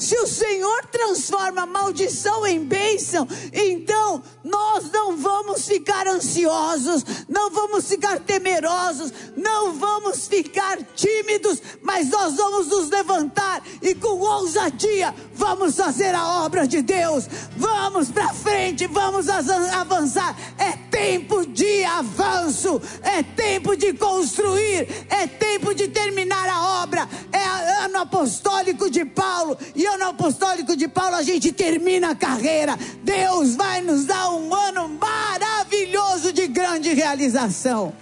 Se 0.00 0.16
o 0.16 0.26
Senhor 0.26 0.86
transforma 0.86 1.66
maldição 1.66 2.46
em 2.46 2.64
bênção, 2.64 3.28
então 3.52 4.22
nós 4.42 4.90
não 4.90 5.14
vamos 5.18 5.68
ficar 5.68 6.06
ansiosos, 6.08 7.04
não 7.28 7.50
vamos 7.50 7.86
ficar 7.86 8.18
temerosos, 8.18 9.12
não 9.36 9.74
vamos 9.74 10.26
ficar 10.26 10.78
tímidos, 10.96 11.60
mas 11.82 12.08
nós 12.08 12.34
vamos 12.34 12.68
nos 12.68 12.88
levantar 12.88 13.62
e 13.82 13.94
com 13.94 14.18
ousadia 14.18 15.14
vamos 15.34 15.76
fazer 15.76 16.14
a 16.14 16.44
obra 16.44 16.66
de 16.66 16.80
Deus. 16.80 17.28
Vamos 17.54 18.08
para 18.08 18.32
frente, 18.32 18.86
vamos 18.86 19.28
avançar. 19.28 20.34
É 20.56 20.72
tempo 20.90 21.46
de 21.46 21.84
avanço, 21.84 22.80
é 23.02 23.22
tempo 23.22 23.76
de 23.76 23.92
construir, 23.92 24.88
é 25.10 25.26
tempo 25.26 25.74
de 25.74 25.88
terminar 25.88 26.48
a 26.48 26.82
obra. 26.82 27.06
É 27.30 27.84
ano 27.84 27.98
apostólico 27.98 28.90
de 28.90 29.04
Paulo 29.04 29.58
e 29.74 29.89
ano 29.90 30.08
apostólico 30.08 30.76
de 30.76 30.88
Paulo, 30.88 31.16
a 31.16 31.22
gente 31.22 31.52
termina 31.52 32.10
a 32.10 32.14
carreira. 32.14 32.76
Deus 33.02 33.56
vai 33.56 33.80
nos 33.80 34.04
dar 34.04 34.30
um 34.30 34.54
ano 34.54 34.88
maravilhoso 34.88 36.32
de 36.32 36.46
grande 36.46 36.92
realização. 36.92 37.92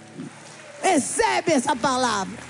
Recebe 0.82 1.52
essa 1.52 1.74
palavra. 1.74 2.47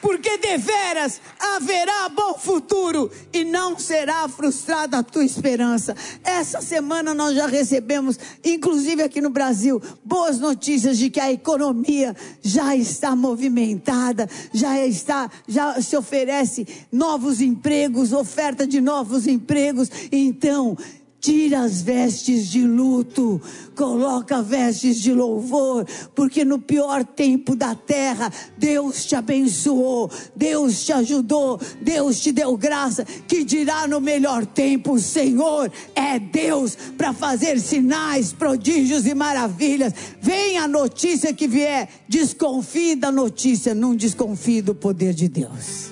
Porque 0.00 0.38
deveras 0.38 1.20
haverá 1.38 2.08
bom 2.08 2.34
futuro 2.34 3.10
e 3.32 3.44
não 3.44 3.78
será 3.78 4.28
frustrada 4.28 4.98
a 4.98 5.02
tua 5.02 5.24
esperança. 5.24 5.94
Essa 6.24 6.60
semana 6.60 7.14
nós 7.14 7.34
já 7.34 7.46
recebemos, 7.46 8.18
inclusive 8.44 9.02
aqui 9.02 9.20
no 9.20 9.30
Brasil, 9.30 9.80
boas 10.04 10.38
notícias 10.38 10.98
de 10.98 11.10
que 11.10 11.20
a 11.20 11.32
economia 11.32 12.16
já 12.42 12.74
está 12.76 13.14
movimentada, 13.14 14.28
já 14.52 14.84
está, 14.84 15.30
já 15.46 15.80
se 15.80 15.96
oferece 15.96 16.66
novos 16.90 17.40
empregos, 17.40 18.12
oferta 18.12 18.66
de 18.66 18.80
novos 18.80 19.26
empregos. 19.26 19.90
Então, 20.10 20.76
Tira 21.20 21.60
as 21.60 21.82
vestes 21.82 22.48
de 22.48 22.62
luto, 22.66 23.40
coloca 23.76 24.40
vestes 24.40 24.98
de 25.02 25.12
louvor, 25.12 25.86
porque 26.14 26.46
no 26.46 26.58
pior 26.58 27.04
tempo 27.04 27.54
da 27.54 27.74
terra, 27.74 28.32
Deus 28.56 29.04
te 29.04 29.14
abençoou, 29.14 30.10
Deus 30.34 30.82
te 30.82 30.94
ajudou, 30.94 31.60
Deus 31.82 32.20
te 32.20 32.32
deu 32.32 32.56
graça, 32.56 33.04
que 33.04 33.44
dirá 33.44 33.86
no 33.86 34.00
melhor 34.00 34.46
tempo: 34.46 34.94
o 34.94 35.00
Senhor 35.00 35.70
é 35.94 36.18
Deus 36.18 36.74
para 36.96 37.12
fazer 37.12 37.60
sinais, 37.60 38.32
prodígios 38.32 39.06
e 39.06 39.14
maravilhas. 39.14 39.92
Vem 40.22 40.56
a 40.56 40.66
notícia 40.66 41.34
que 41.34 41.46
vier, 41.46 41.88
desconfie 42.08 42.96
da 42.96 43.12
notícia, 43.12 43.74
não 43.74 43.94
desconfie 43.94 44.62
do 44.62 44.74
poder 44.74 45.12
de 45.12 45.28
Deus. 45.28 45.90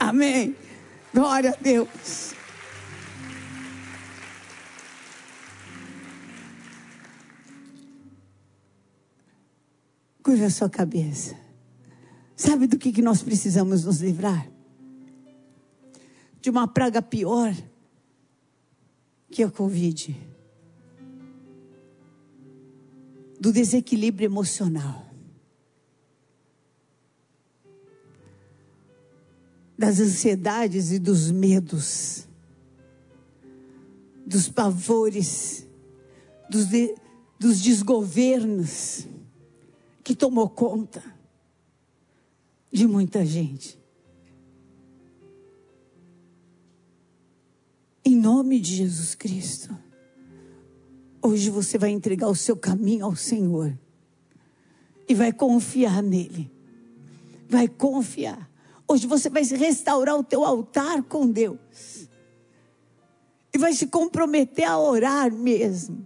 Amém. 0.00 0.56
Glória 1.14 1.50
a 1.50 1.62
Deus. 1.62 2.29
Curva 10.22 10.46
a 10.46 10.50
sua 10.50 10.68
cabeça. 10.68 11.36
Sabe 12.36 12.66
do 12.66 12.78
que, 12.78 12.92
que 12.92 13.02
nós 13.02 13.22
precisamos 13.22 13.84
nos 13.84 14.00
livrar? 14.00 14.50
de 16.40 16.48
uma 16.48 16.66
praga 16.66 17.02
pior 17.02 17.54
que 19.30 19.42
a 19.42 19.50
Covid, 19.50 20.16
do 23.38 23.52
desequilíbrio 23.52 24.26
emocional, 24.26 25.06
das 29.78 30.00
ansiedades 30.00 30.92
e 30.92 30.98
dos 30.98 31.30
medos, 31.30 32.26
dos 34.26 34.48
pavores, 34.48 35.66
dos, 36.50 36.66
de, 36.66 36.94
dos 37.38 37.60
desgovernos 37.60 39.06
que 40.10 40.16
tomou 40.16 40.50
conta 40.50 41.00
de 42.68 42.84
muita 42.84 43.24
gente. 43.24 43.78
Em 48.04 48.16
nome 48.16 48.58
de 48.58 48.74
Jesus 48.74 49.14
Cristo. 49.14 49.72
Hoje 51.22 51.48
você 51.48 51.78
vai 51.78 51.90
entregar 51.90 52.26
o 52.26 52.34
seu 52.34 52.56
caminho 52.56 53.06
ao 53.06 53.14
Senhor. 53.14 53.78
E 55.08 55.14
vai 55.14 55.32
confiar 55.32 56.02
nele. 56.02 56.50
Vai 57.48 57.68
confiar. 57.68 58.50
Hoje 58.88 59.06
você 59.06 59.30
vai 59.30 59.44
restaurar 59.44 60.16
o 60.16 60.24
teu 60.24 60.44
altar 60.44 61.04
com 61.04 61.30
Deus. 61.30 62.08
E 63.54 63.58
vai 63.58 63.72
se 63.74 63.86
comprometer 63.86 64.64
a 64.64 64.76
orar 64.76 65.32
mesmo. 65.32 66.04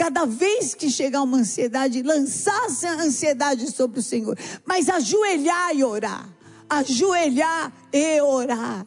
Cada 0.00 0.24
vez 0.24 0.74
que 0.74 0.88
chegar 0.88 1.20
uma 1.22 1.36
ansiedade, 1.36 2.02
lançar 2.02 2.66
a 2.86 3.02
ansiedade 3.02 3.70
sobre 3.70 4.00
o 4.00 4.02
Senhor. 4.02 4.36
Mas 4.64 4.88
ajoelhar 4.88 5.76
e 5.76 5.84
orar. 5.84 6.26
Ajoelhar 6.68 7.70
e 7.92 8.20
orar 8.22 8.86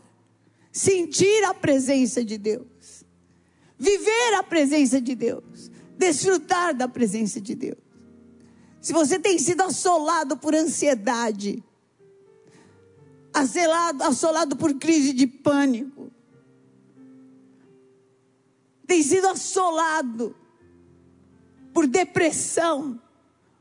sentir 0.73 1.43
a 1.45 1.53
presença 1.53 2.25
de 2.25 2.35
Deus, 2.35 3.05
viver 3.77 4.33
a 4.33 4.41
presença 4.41 4.99
de 4.99 5.13
Deus, 5.13 5.69
desfrutar 5.95 6.73
da 6.73 6.87
presença 6.87 7.39
de 7.39 7.53
Deus. 7.53 7.77
Se 8.81 8.91
você 8.91 9.19
tem 9.19 9.37
sido 9.37 9.61
assolado 9.61 10.35
por 10.35 10.55
ansiedade, 10.55 11.63
assolado, 13.31 14.03
assolado 14.03 14.55
por 14.57 14.73
crise 14.73 15.13
de 15.13 15.27
pânico, 15.27 16.11
tem 18.87 19.03
sido 19.03 19.27
assolado 19.27 20.35
por 21.73 21.87
depressão, 21.87 22.99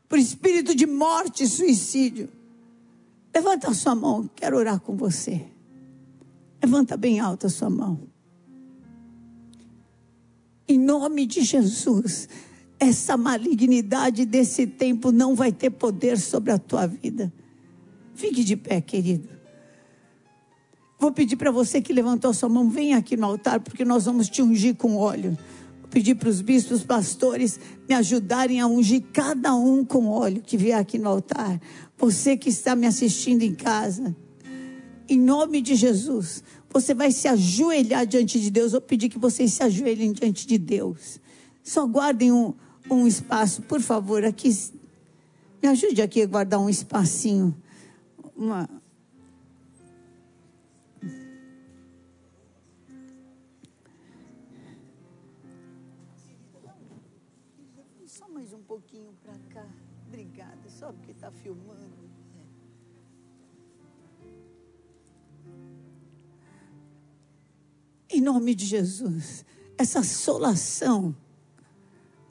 por 0.08 0.18
espírito 0.18 0.74
de 0.74 0.86
morte 0.86 1.44
e 1.44 1.48
suicídio, 1.48 2.28
levanta 3.34 3.70
a 3.70 3.74
sua 3.74 3.94
mão, 3.94 4.28
quero 4.36 4.56
orar 4.56 4.78
com 4.80 4.94
você. 4.94 5.46
Levanta 6.62 6.96
bem 6.96 7.18
alta 7.18 7.46
a 7.46 7.50
sua 7.50 7.70
mão. 7.70 8.00
Em 10.68 10.78
nome 10.78 11.26
de 11.26 11.42
Jesus, 11.42 12.28
essa 12.78 13.16
malignidade 13.16 14.24
desse 14.24 14.66
tempo 14.66 15.10
não 15.10 15.34
vai 15.34 15.50
ter 15.50 15.70
poder 15.70 16.18
sobre 16.18 16.52
a 16.52 16.58
tua 16.58 16.86
vida. 16.86 17.32
Fique 18.14 18.44
de 18.44 18.56
pé, 18.56 18.80
querido. 18.80 19.28
Vou 20.98 21.10
pedir 21.10 21.36
para 21.36 21.50
você 21.50 21.82
que 21.82 21.92
levantou 21.92 22.30
a 22.30 22.34
sua 22.34 22.48
mão, 22.48 22.70
venha 22.70 22.98
aqui 22.98 23.16
no 23.16 23.26
altar, 23.26 23.58
porque 23.58 23.84
nós 23.84 24.04
vamos 24.04 24.28
te 24.28 24.40
ungir 24.40 24.76
com 24.76 24.96
óleo. 24.96 25.36
Vou 25.92 26.00
pedir 26.00 26.14
para 26.14 26.30
os 26.30 26.40
bispos, 26.40 26.82
pastores, 26.82 27.60
me 27.86 27.94
ajudarem 27.94 28.62
a 28.62 28.66
ungir 28.66 29.02
cada 29.12 29.54
um 29.54 29.84
com 29.84 30.08
óleo 30.08 30.40
que 30.40 30.56
vier 30.56 30.78
aqui 30.78 30.96
no 30.96 31.06
altar. 31.06 31.60
Você 31.98 32.34
que 32.34 32.48
está 32.48 32.74
me 32.74 32.86
assistindo 32.86 33.42
em 33.42 33.54
casa, 33.54 34.16
em 35.06 35.20
nome 35.20 35.60
de 35.60 35.74
Jesus, 35.74 36.42
você 36.70 36.94
vai 36.94 37.12
se 37.12 37.28
ajoelhar 37.28 38.06
diante 38.06 38.40
de 38.40 38.50
Deus. 38.50 38.72
Eu 38.72 38.80
pedir 38.80 39.10
que 39.10 39.18
vocês 39.18 39.52
se 39.52 39.62
ajoelhem 39.62 40.12
diante 40.12 40.46
de 40.46 40.56
Deus. 40.56 41.20
Só 41.62 41.86
guardem 41.86 42.32
um, 42.32 42.54
um 42.90 43.06
espaço, 43.06 43.60
por 43.60 43.82
favor, 43.82 44.24
aqui. 44.24 44.48
Me 45.62 45.68
ajude 45.68 46.00
aqui 46.00 46.22
a 46.22 46.26
guardar 46.26 46.58
um 46.58 46.70
espacinho. 46.70 47.54
Uma. 48.34 48.66
Nome 68.22 68.54
de 68.54 68.64
Jesus, 68.64 69.44
essa 69.76 70.00
assolação 70.00 71.14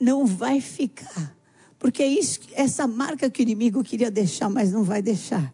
não 0.00 0.26
vai 0.26 0.60
ficar. 0.60 1.36
Porque 1.78 2.02
é 2.02 2.06
isso, 2.06 2.40
essa 2.52 2.86
marca 2.86 3.28
que 3.28 3.40
o 3.40 3.44
inimigo 3.44 3.82
queria 3.82 4.10
deixar, 4.10 4.48
mas 4.48 4.72
não 4.72 4.82
vai 4.82 5.02
deixar. 5.02 5.52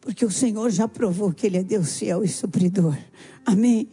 Porque 0.00 0.24
o 0.24 0.30
Senhor 0.30 0.70
já 0.70 0.88
provou 0.88 1.32
que 1.32 1.46
Ele 1.46 1.58
é 1.58 1.62
Deus 1.62 1.98
fiel 1.98 2.24
e 2.24 2.28
supridor. 2.28 2.96
Amém? 3.44 3.88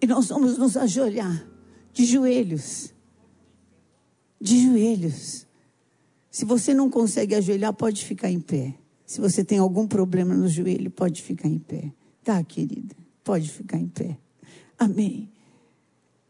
E 0.00 0.06
nós 0.06 0.28
vamos 0.28 0.56
nos 0.58 0.76
ajoelhar 0.76 1.46
de 1.92 2.04
joelhos. 2.04 2.92
De 4.40 4.62
joelhos. 4.64 5.46
Se 6.30 6.44
você 6.44 6.74
não 6.74 6.90
consegue 6.90 7.34
ajoelhar, 7.34 7.72
pode 7.72 8.04
ficar 8.04 8.30
em 8.30 8.40
pé. 8.40 8.74
Se 9.06 9.20
você 9.20 9.44
tem 9.44 9.58
algum 9.58 9.86
problema 9.86 10.34
no 10.34 10.48
joelho, 10.48 10.90
pode 10.90 11.22
ficar 11.22 11.48
em 11.48 11.58
pé. 11.58 11.92
Tá, 12.22 12.42
querida? 12.42 12.96
Pode 13.22 13.50
ficar 13.50 13.78
em 13.78 13.86
pé. 13.86 14.18
Amém. 14.78 15.30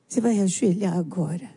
Você 0.09 0.21
vai 0.21 0.41
ajoelhar 0.41 0.97
agora. 0.97 1.51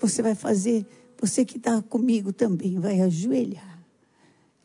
Você 0.00 0.20
vai 0.20 0.34
fazer, 0.34 0.86
você 1.20 1.44
que 1.44 1.56
está 1.56 1.80
comigo 1.80 2.32
também, 2.32 2.78
vai 2.78 3.00
ajoelhar. 3.00 3.82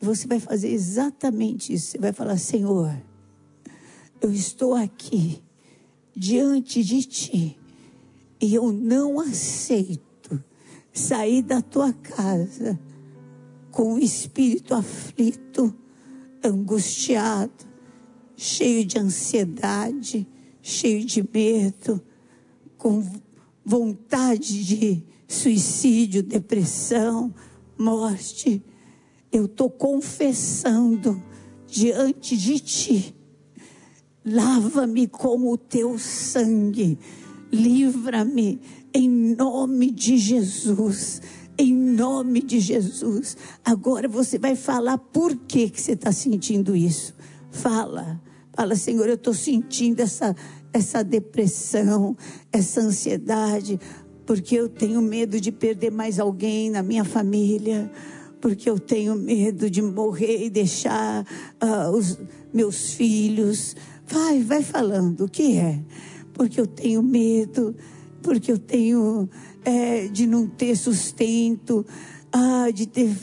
Você 0.00 0.26
vai 0.26 0.38
fazer 0.38 0.68
exatamente 0.68 1.72
isso. 1.72 1.92
Você 1.92 1.98
vai 1.98 2.12
falar: 2.12 2.36
Senhor, 2.36 2.94
eu 4.20 4.32
estou 4.32 4.74
aqui 4.74 5.42
diante 6.14 6.82
de 6.82 7.02
ti 7.04 7.58
e 8.40 8.54
eu 8.54 8.72
não 8.72 9.20
aceito 9.20 10.42
sair 10.92 11.42
da 11.42 11.62
tua 11.62 11.92
casa 11.92 12.78
com 13.70 13.94
o 13.94 13.98
espírito 13.98 14.74
aflito, 14.74 15.74
angustiado, 16.44 17.66
cheio 18.36 18.84
de 18.84 18.98
ansiedade 18.98 20.26
cheio 20.68 21.04
de 21.04 21.26
medo, 21.32 22.00
com 22.76 23.02
vontade 23.64 24.64
de 24.64 25.02
suicídio, 25.26 26.22
depressão, 26.22 27.34
morte. 27.76 28.62
Eu 29.32 29.46
estou 29.46 29.70
confessando 29.70 31.22
diante 31.66 32.36
de 32.36 32.60
ti. 32.60 33.14
Lava-me 34.24 35.06
com 35.06 35.50
o 35.50 35.56
teu 35.56 35.98
sangue. 35.98 36.98
Livra-me 37.50 38.60
em 38.92 39.08
nome 39.08 39.90
de 39.90 40.18
Jesus. 40.18 41.22
Em 41.56 41.74
nome 41.74 42.42
de 42.42 42.60
Jesus. 42.60 43.36
Agora 43.64 44.06
você 44.06 44.38
vai 44.38 44.54
falar 44.54 44.98
por 44.98 45.34
que, 45.34 45.70
que 45.70 45.80
você 45.80 45.92
está 45.92 46.12
sentindo 46.12 46.76
isso. 46.76 47.14
Fala. 47.50 48.20
Fala, 48.58 48.74
Senhor, 48.74 49.08
eu 49.08 49.14
estou 49.14 49.32
sentindo 49.32 50.00
essa, 50.00 50.34
essa 50.72 51.02
depressão, 51.02 52.16
essa 52.52 52.80
ansiedade, 52.80 53.78
porque 54.26 54.54
eu 54.54 54.68
tenho 54.68 55.00
medo 55.00 55.40
de 55.40 55.50
perder 55.50 55.90
mais 55.90 56.20
alguém 56.20 56.70
na 56.70 56.82
minha 56.82 57.04
família, 57.04 57.90
porque 58.40 58.68
eu 58.68 58.78
tenho 58.78 59.14
medo 59.14 59.70
de 59.70 59.82
morrer 59.82 60.44
e 60.44 60.50
deixar 60.50 61.26
uh, 61.62 61.90
os 61.96 62.18
meus 62.52 62.92
filhos. 62.92 63.74
Vai, 64.06 64.42
vai 64.42 64.62
falando 64.62 65.24
o 65.24 65.28
que 65.28 65.56
é. 65.56 65.82
Porque 66.32 66.60
eu 66.60 66.66
tenho 66.66 67.02
medo, 67.02 67.74
porque 68.22 68.52
eu 68.52 68.58
tenho 68.58 69.28
é, 69.64 70.08
de 70.08 70.26
não 70.26 70.46
ter 70.46 70.76
sustento, 70.76 71.84
ah, 72.32 72.70
de 72.72 72.86
ter 72.86 73.14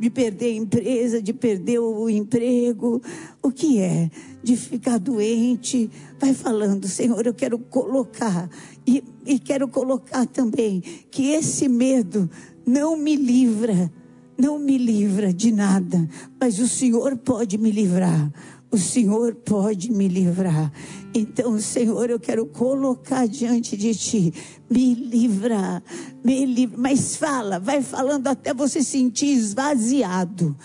de 0.00 0.08
perder 0.08 0.46
a 0.46 0.56
empresa, 0.56 1.22
de 1.22 1.34
perder 1.34 1.78
o 1.78 2.08
emprego. 2.08 3.02
O 3.42 3.52
que 3.52 3.78
é? 3.78 4.10
De 4.42 4.56
ficar 4.56 4.98
doente. 4.98 5.90
Vai 6.18 6.32
falando, 6.32 6.88
Senhor, 6.88 7.26
eu 7.26 7.34
quero 7.34 7.58
colocar. 7.58 8.48
E, 8.86 9.04
e 9.26 9.38
quero 9.38 9.68
colocar 9.68 10.24
também 10.26 10.82
que 11.10 11.32
esse 11.32 11.68
medo 11.68 12.30
não 12.66 12.96
me 12.96 13.14
livra, 13.14 13.92
não 14.38 14.58
me 14.58 14.78
livra 14.78 15.34
de 15.34 15.52
nada, 15.52 16.08
mas 16.40 16.58
o 16.58 16.66
Senhor 16.66 17.18
pode 17.18 17.58
me 17.58 17.70
livrar. 17.70 18.32
O 18.70 18.78
Senhor 18.78 19.34
pode 19.34 19.92
me 19.92 20.08
livrar. 20.08 20.72
Então, 21.12 21.58
Senhor, 21.58 22.08
eu 22.08 22.20
quero 22.20 22.46
colocar 22.46 23.26
diante 23.26 23.76
de 23.76 23.94
Ti, 23.94 24.32
me 24.70 24.94
livra, 24.94 25.82
me 26.24 26.46
livra. 26.46 26.78
Mas 26.78 27.16
fala, 27.16 27.58
vai 27.58 27.82
falando 27.82 28.28
até 28.28 28.54
você 28.54 28.82
sentir 28.82 29.26
esvaziado 29.26 30.56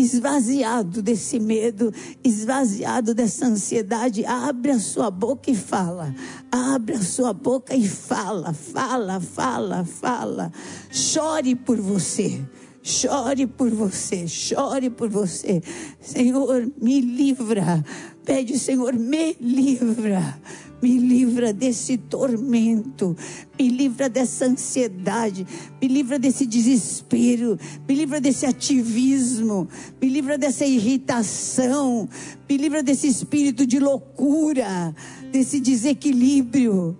esvaziado 0.00 1.02
desse 1.02 1.38
medo, 1.38 1.92
esvaziado 2.24 3.14
dessa 3.14 3.46
ansiedade, 3.46 4.24
abre 4.24 4.72
a 4.72 4.78
sua 4.78 5.10
boca 5.10 5.50
e 5.50 5.54
fala. 5.54 6.14
Abre 6.50 6.96
a 6.96 7.02
sua 7.02 7.32
boca 7.32 7.74
e 7.74 7.86
fala, 7.86 8.52
fala, 8.52 9.20
fala, 9.20 9.84
fala. 9.84 10.52
Chore 10.90 11.54
por 11.54 11.78
você. 11.78 12.42
Chore 12.82 13.46
por 13.46 13.68
você, 13.68 14.26
chore 14.26 14.88
por 14.88 15.10
você. 15.10 15.62
Senhor, 16.00 16.66
me 16.80 17.00
livra. 17.00 17.84
Pede, 18.30 18.56
Senhor, 18.60 18.92
me 18.92 19.36
livra 19.40 20.38
me 20.80 20.96
livra 20.98 21.52
desse 21.52 21.98
tormento, 21.98 23.14
me 23.58 23.68
livra 23.68 24.08
dessa 24.08 24.46
ansiedade, 24.46 25.46
me 25.82 25.88
livra 25.88 26.18
desse 26.18 26.46
desespero, 26.46 27.58
me 27.86 27.94
livra 27.94 28.18
desse 28.18 28.46
ativismo, 28.46 29.68
me 30.00 30.08
livra 30.08 30.38
dessa 30.38 30.64
irritação, 30.64 32.08
me 32.48 32.56
livra 32.56 32.82
desse 32.82 33.08
espírito 33.08 33.66
de 33.66 33.78
loucura, 33.78 34.94
desse 35.30 35.60
desequilíbrio, 35.60 36.96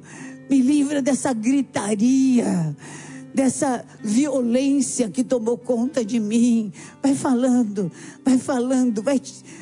me 0.51 0.61
livra 0.61 1.01
dessa 1.01 1.33
gritaria 1.33 2.77
dessa 3.35 3.85
violência 4.03 5.09
que 5.11 5.25
tomou 5.25 5.57
conta 5.57 6.05
de 6.05 6.19
mim. 6.19 6.73
Vai 7.03 7.15
falando, 7.15 7.91
vai 8.25 8.39
falando, 8.39 9.03
vai 9.03 9.21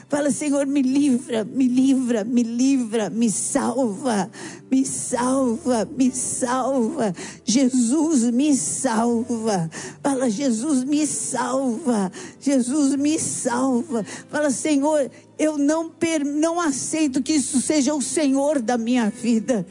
fala, 0.09 0.31
Senhor, 0.31 0.67
me 0.67 0.81
livra, 0.81 1.45
me 1.45 1.69
livra, 1.69 2.25
me 2.25 2.43
livra, 2.43 3.11
me 3.11 3.31
salva, 3.31 4.31
me 4.71 4.85
salva, 4.85 5.87
me 5.97 6.11
salva. 6.11 7.13
Jesus 7.45 8.31
me 8.31 8.57
salva. 8.57 9.71
Fala, 10.03 10.31
Jesus 10.31 10.85
me 10.85 11.07
salva. 11.07 12.11
Jesus 12.41 12.97
me 12.97 13.19
salva. 13.19 14.03
Fala, 14.31 14.51
Senhor, 14.51 15.11
eu 15.39 15.57
não, 15.57 15.93
não 16.25 16.61
aceito 16.61 17.23
que 17.23 17.35
isso 17.35 17.61
seja 17.61 17.95
o 17.95 18.03
Senhor 18.03 18.61
da 18.61 18.77
minha 18.77 19.09
vida. 19.09 19.67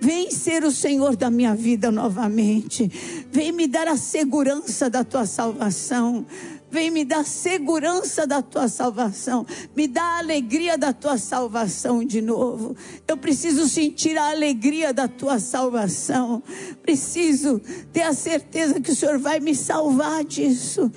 Vem 0.00 0.30
ser 0.30 0.62
o 0.62 0.70
Senhor 0.70 1.16
da 1.16 1.30
minha 1.30 1.54
vida 1.54 1.90
novamente. 1.90 2.90
Vem 3.32 3.50
me 3.50 3.66
dar 3.66 3.88
a 3.88 3.96
segurança 3.96 4.90
da 4.90 5.02
tua 5.02 5.26
salvação. 5.26 6.26
Vem 6.70 6.90
me 6.90 7.04
dar 7.04 7.24
segurança 7.24 8.26
da 8.26 8.42
tua 8.42 8.68
salvação. 8.68 9.46
Me 9.74 9.88
dá 9.88 10.02
a 10.02 10.18
alegria 10.18 10.76
da 10.76 10.92
tua 10.92 11.16
salvação 11.16 12.04
de 12.04 12.20
novo. 12.20 12.76
Eu 13.08 13.16
preciso 13.16 13.66
sentir 13.66 14.18
a 14.18 14.30
alegria 14.30 14.92
da 14.92 15.08
tua 15.08 15.38
salvação. 15.38 16.42
Preciso 16.82 17.60
ter 17.92 18.02
a 18.02 18.12
certeza 18.12 18.80
que 18.80 18.90
o 18.90 18.96
Senhor 18.96 19.18
vai 19.18 19.40
me 19.40 19.54
salvar 19.54 20.24
disso. 20.24 20.92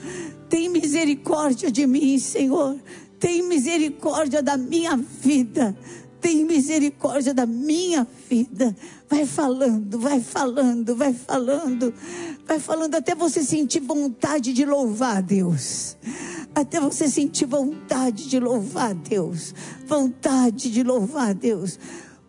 Tem 0.49 0.67
misericórdia 0.67 1.71
de 1.71 1.87
mim, 1.87 2.19
Senhor. 2.19 2.75
Tem 3.19 3.43
misericórdia 3.43 4.41
da 4.41 4.57
minha 4.57 4.95
vida 4.95 5.75
tem 6.21 6.43
misericórdia 6.43 7.33
da 7.33 7.45
minha 7.45 8.07
vida. 8.29 8.75
Vai 9.09 9.25
falando, 9.25 9.99
vai 9.99 10.19
falando, 10.19 10.95
vai 10.95 11.13
falando, 11.13 11.93
vai 12.45 12.59
falando 12.59 12.95
até 12.95 13.15
você 13.15 13.43
sentir 13.43 13.79
vontade 13.79 14.53
de 14.53 14.65
louvar 14.65 15.17
a 15.17 15.21
Deus. 15.21 15.97
Até 16.53 16.79
você 16.79 17.07
sentir 17.07 17.45
vontade 17.45 18.27
de 18.27 18.39
louvar 18.39 18.91
a 18.91 18.93
Deus. 18.93 19.53
Vontade 19.87 20.69
de 20.69 20.83
louvar 20.83 21.29
a 21.29 21.33
Deus. 21.33 21.79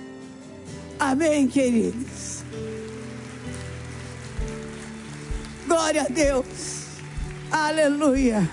Amém, 1.00 1.48
queridos. 1.48 2.44
Glória 5.68 6.04
a 6.04 6.08
Deus. 6.08 6.46
Aleluia. 7.52 8.50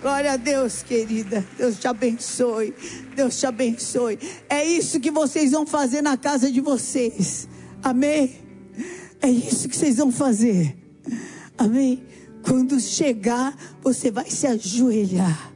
Glória 0.00 0.32
a 0.32 0.36
Deus, 0.36 0.82
querida. 0.82 1.44
Deus 1.56 1.78
te 1.78 1.88
abençoe. 1.88 2.74
Deus 3.14 3.38
te 3.38 3.46
abençoe. 3.46 4.18
É 4.48 4.64
isso 4.64 5.00
que 5.00 5.10
vocês 5.10 5.52
vão 5.52 5.66
fazer 5.66 6.02
na 6.02 6.16
casa 6.16 6.50
de 6.50 6.60
vocês. 6.60 7.48
Amém? 7.82 8.36
É 9.20 9.28
isso 9.28 9.68
que 9.68 9.76
vocês 9.76 9.96
vão 9.96 10.12
fazer. 10.12 10.76
Amém? 11.56 12.02
Quando 12.42 12.78
chegar, 12.80 13.56
você 13.82 14.10
vai 14.10 14.30
se 14.30 14.46
ajoelhar. 14.46 15.52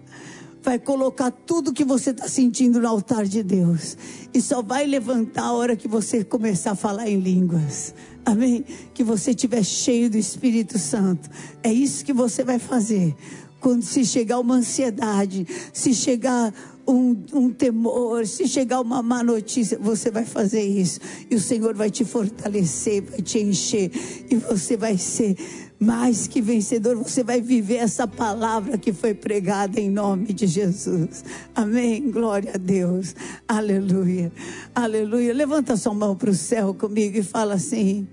Vai 0.63 0.79
colocar 0.79 1.31
tudo 1.31 1.73
que 1.73 1.85
você 1.85 2.11
está 2.11 2.29
sentindo 2.29 2.81
no 2.81 2.89
altar 2.89 3.25
de 3.25 3.43
Deus. 3.43 3.97
E 4.33 4.41
só 4.41 4.63
vai 4.63 4.87
levantar 4.87 5.45
a 5.45 5.53
hora 5.53 5.77
que 5.77 5.89
você 5.89 6.23
começar 6.25 6.73
a 6.73 6.77
falar 6.77 7.09
em 7.09 7.19
línguas. 7.19 7.95
Amém? 8.25 8.65
Que 8.95 9.03
você 9.03 9.31
estiver 9.31 9.65
cheio 9.65 10.09
do 10.09 10.17
Espírito 10.17 10.79
Santo. 10.79 11.29
É 11.63 11.73
isso 11.73 12.05
que 12.05 12.13
você 12.13 12.45
vai 12.45 12.59
fazer. 12.59 13.15
Quando 13.61 13.83
se 13.83 14.05
chegar 14.05 14.39
uma 14.41 14.57
ansiedade, 14.57 15.47
se 15.73 15.95
chegar 15.95 16.53
um, 16.87 17.17
um, 17.33 17.51
temor, 17.51 18.27
se 18.27 18.49
chegar 18.49 18.81
uma 18.81 19.03
má 19.03 19.23
notícia, 19.23 19.79
você 19.79 20.11
vai 20.11 20.25
fazer 20.25 20.63
isso. 20.63 21.01
E 21.31 21.35
o 21.35 21.41
Senhor 21.41 21.75
vai 21.75 21.91
te 21.91 22.05
fortalecer, 22.05 23.03
vai 23.03 23.23
te 23.23 23.39
encher. 23.39 23.91
E 24.31 24.37
você 24.37 24.77
vai 24.77 24.99
ser 24.99 25.37
mais 25.83 26.27
que 26.29 26.41
vencedor. 26.41 26.97
Você 26.97 27.25
vai 27.25 27.41
viver 27.41 27.77
essa 27.77 28.07
palavra 28.07 28.79
que 28.79 28.93
foi 28.93 29.13
pregada 29.13 29.81
em 29.81 29.91
nome 29.91 30.33
de 30.33 30.47
Jesus. 30.47 31.25
Amém. 31.55 32.11
Glória 32.11 32.53
a 32.55 32.59
Deus. 32.59 33.15
Aleluia. 33.49 34.33
Aleluia. 34.75 35.35
Levanta 35.35 35.77
sua 35.77 35.93
mão 35.93 36.15
para 36.15 36.31
o 36.31 36.35
céu 36.35 36.73
comigo 36.73 37.19
e 37.19 37.23
fala 37.23 37.55
assim: 37.55 38.07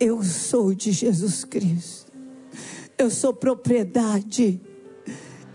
Eu 0.00 0.22
sou 0.22 0.74
de 0.74 0.90
Jesus 0.92 1.44
Cristo. 1.44 2.10
Eu 2.96 3.10
sou 3.10 3.34
propriedade 3.34 4.60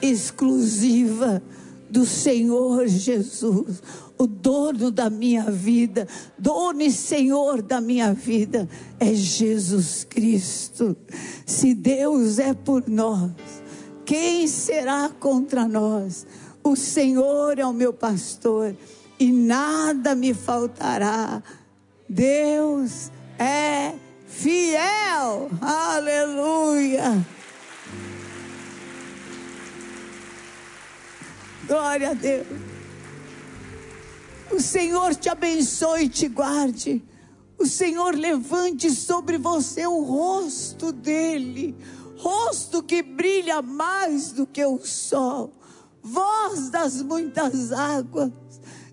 exclusiva 0.01 1.41
do 1.90 2.06
Senhor 2.06 2.88
Jesus, 2.88 3.82
o 4.18 4.28
dono 4.28 4.92
da 4.92 5.10
minha 5.10 5.50
vida, 5.50 6.08
dono 6.38 6.82
e 6.82 6.92
Senhor 6.92 7.62
da 7.62 7.80
minha 7.80 8.14
vida 8.14 8.68
é 9.00 9.14
Jesus 9.14 10.04
Cristo. 10.04 10.96
Se 11.46 11.74
Deus 11.74 12.40
é 12.40 12.54
por 12.54 12.88
nós, 12.88 13.32
quem 14.06 14.48
será 14.48 15.10
contra 15.20 15.68
nós? 15.68 16.26
O 16.64 16.76
Senhor 16.76 17.60
é 17.60 17.66
o 17.66 17.74
meu 17.74 17.94
pastor 17.94 18.76
e 19.20 19.32
nada 19.32 20.16
me 20.16 20.34
faltará. 20.34 21.42
Deus 22.10 23.12
é 23.38 23.94
fiel. 24.26 25.50
Aleluia. 25.62 27.26
Glória 31.68 32.11
a 32.11 32.13
Deus. 32.13 32.47
O 34.49 34.61
Senhor 34.61 35.13
te 35.15 35.28
abençoe 35.28 36.05
e 36.05 36.09
te 36.09 36.30
guarde. 36.30 37.03
O 37.59 37.65
Senhor 37.65 38.15
levante 38.15 38.89
sobre 38.89 39.38
você 39.38 39.86
o 39.86 40.01
rosto 40.03 40.91
dele, 40.91 41.76
rosto 42.18 42.82
que 42.82 43.01
brilha 43.01 43.61
mais 43.61 44.32
do 44.32 44.45
que 44.45 44.63
o 44.63 44.80
sol, 44.80 45.51
voz 46.01 46.70
das 46.70 47.01
muitas 47.01 47.72
águas, 47.72 48.32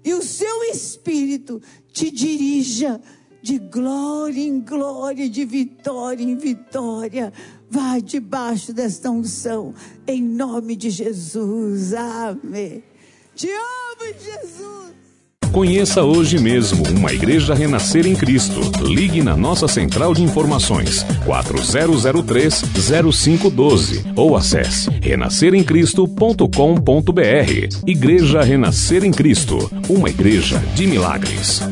e 0.02 0.14
o 0.14 0.22
seu 0.22 0.64
espírito 0.64 1.60
te 1.92 2.10
dirija 2.10 3.00
de 3.42 3.58
glória 3.58 4.40
em 4.40 4.58
glória, 4.58 5.28
de 5.28 5.44
vitória 5.44 6.24
em 6.24 6.36
vitória. 6.36 7.30
Vá 7.70 7.98
debaixo 7.98 8.72
desta 8.72 9.10
unção, 9.10 9.74
em 10.06 10.22
nome 10.22 10.76
de 10.76 10.90
Jesus. 10.90 11.92
Amém. 11.92 12.84
Te 13.34 13.48
amo, 13.48 14.14
Jesus. 14.22 14.94
Conheça 15.54 16.02
hoje 16.02 16.36
mesmo 16.36 16.82
uma 16.88 17.12
igreja 17.12 17.54
renascer 17.54 18.04
em 18.06 18.16
Cristo. 18.16 18.60
Ligue 18.82 19.22
na 19.22 19.36
nossa 19.36 19.68
central 19.68 20.12
de 20.12 20.20
informações 20.20 21.06
4003-0512 21.24 24.04
ou 24.16 24.36
acesse 24.36 24.90
renasceremcristo.com.br. 25.00 27.86
Igreja 27.86 28.42
Renascer 28.42 29.04
em 29.04 29.12
Cristo, 29.12 29.70
uma 29.88 30.10
igreja 30.10 30.58
de 30.74 30.88
milagres. 30.88 31.62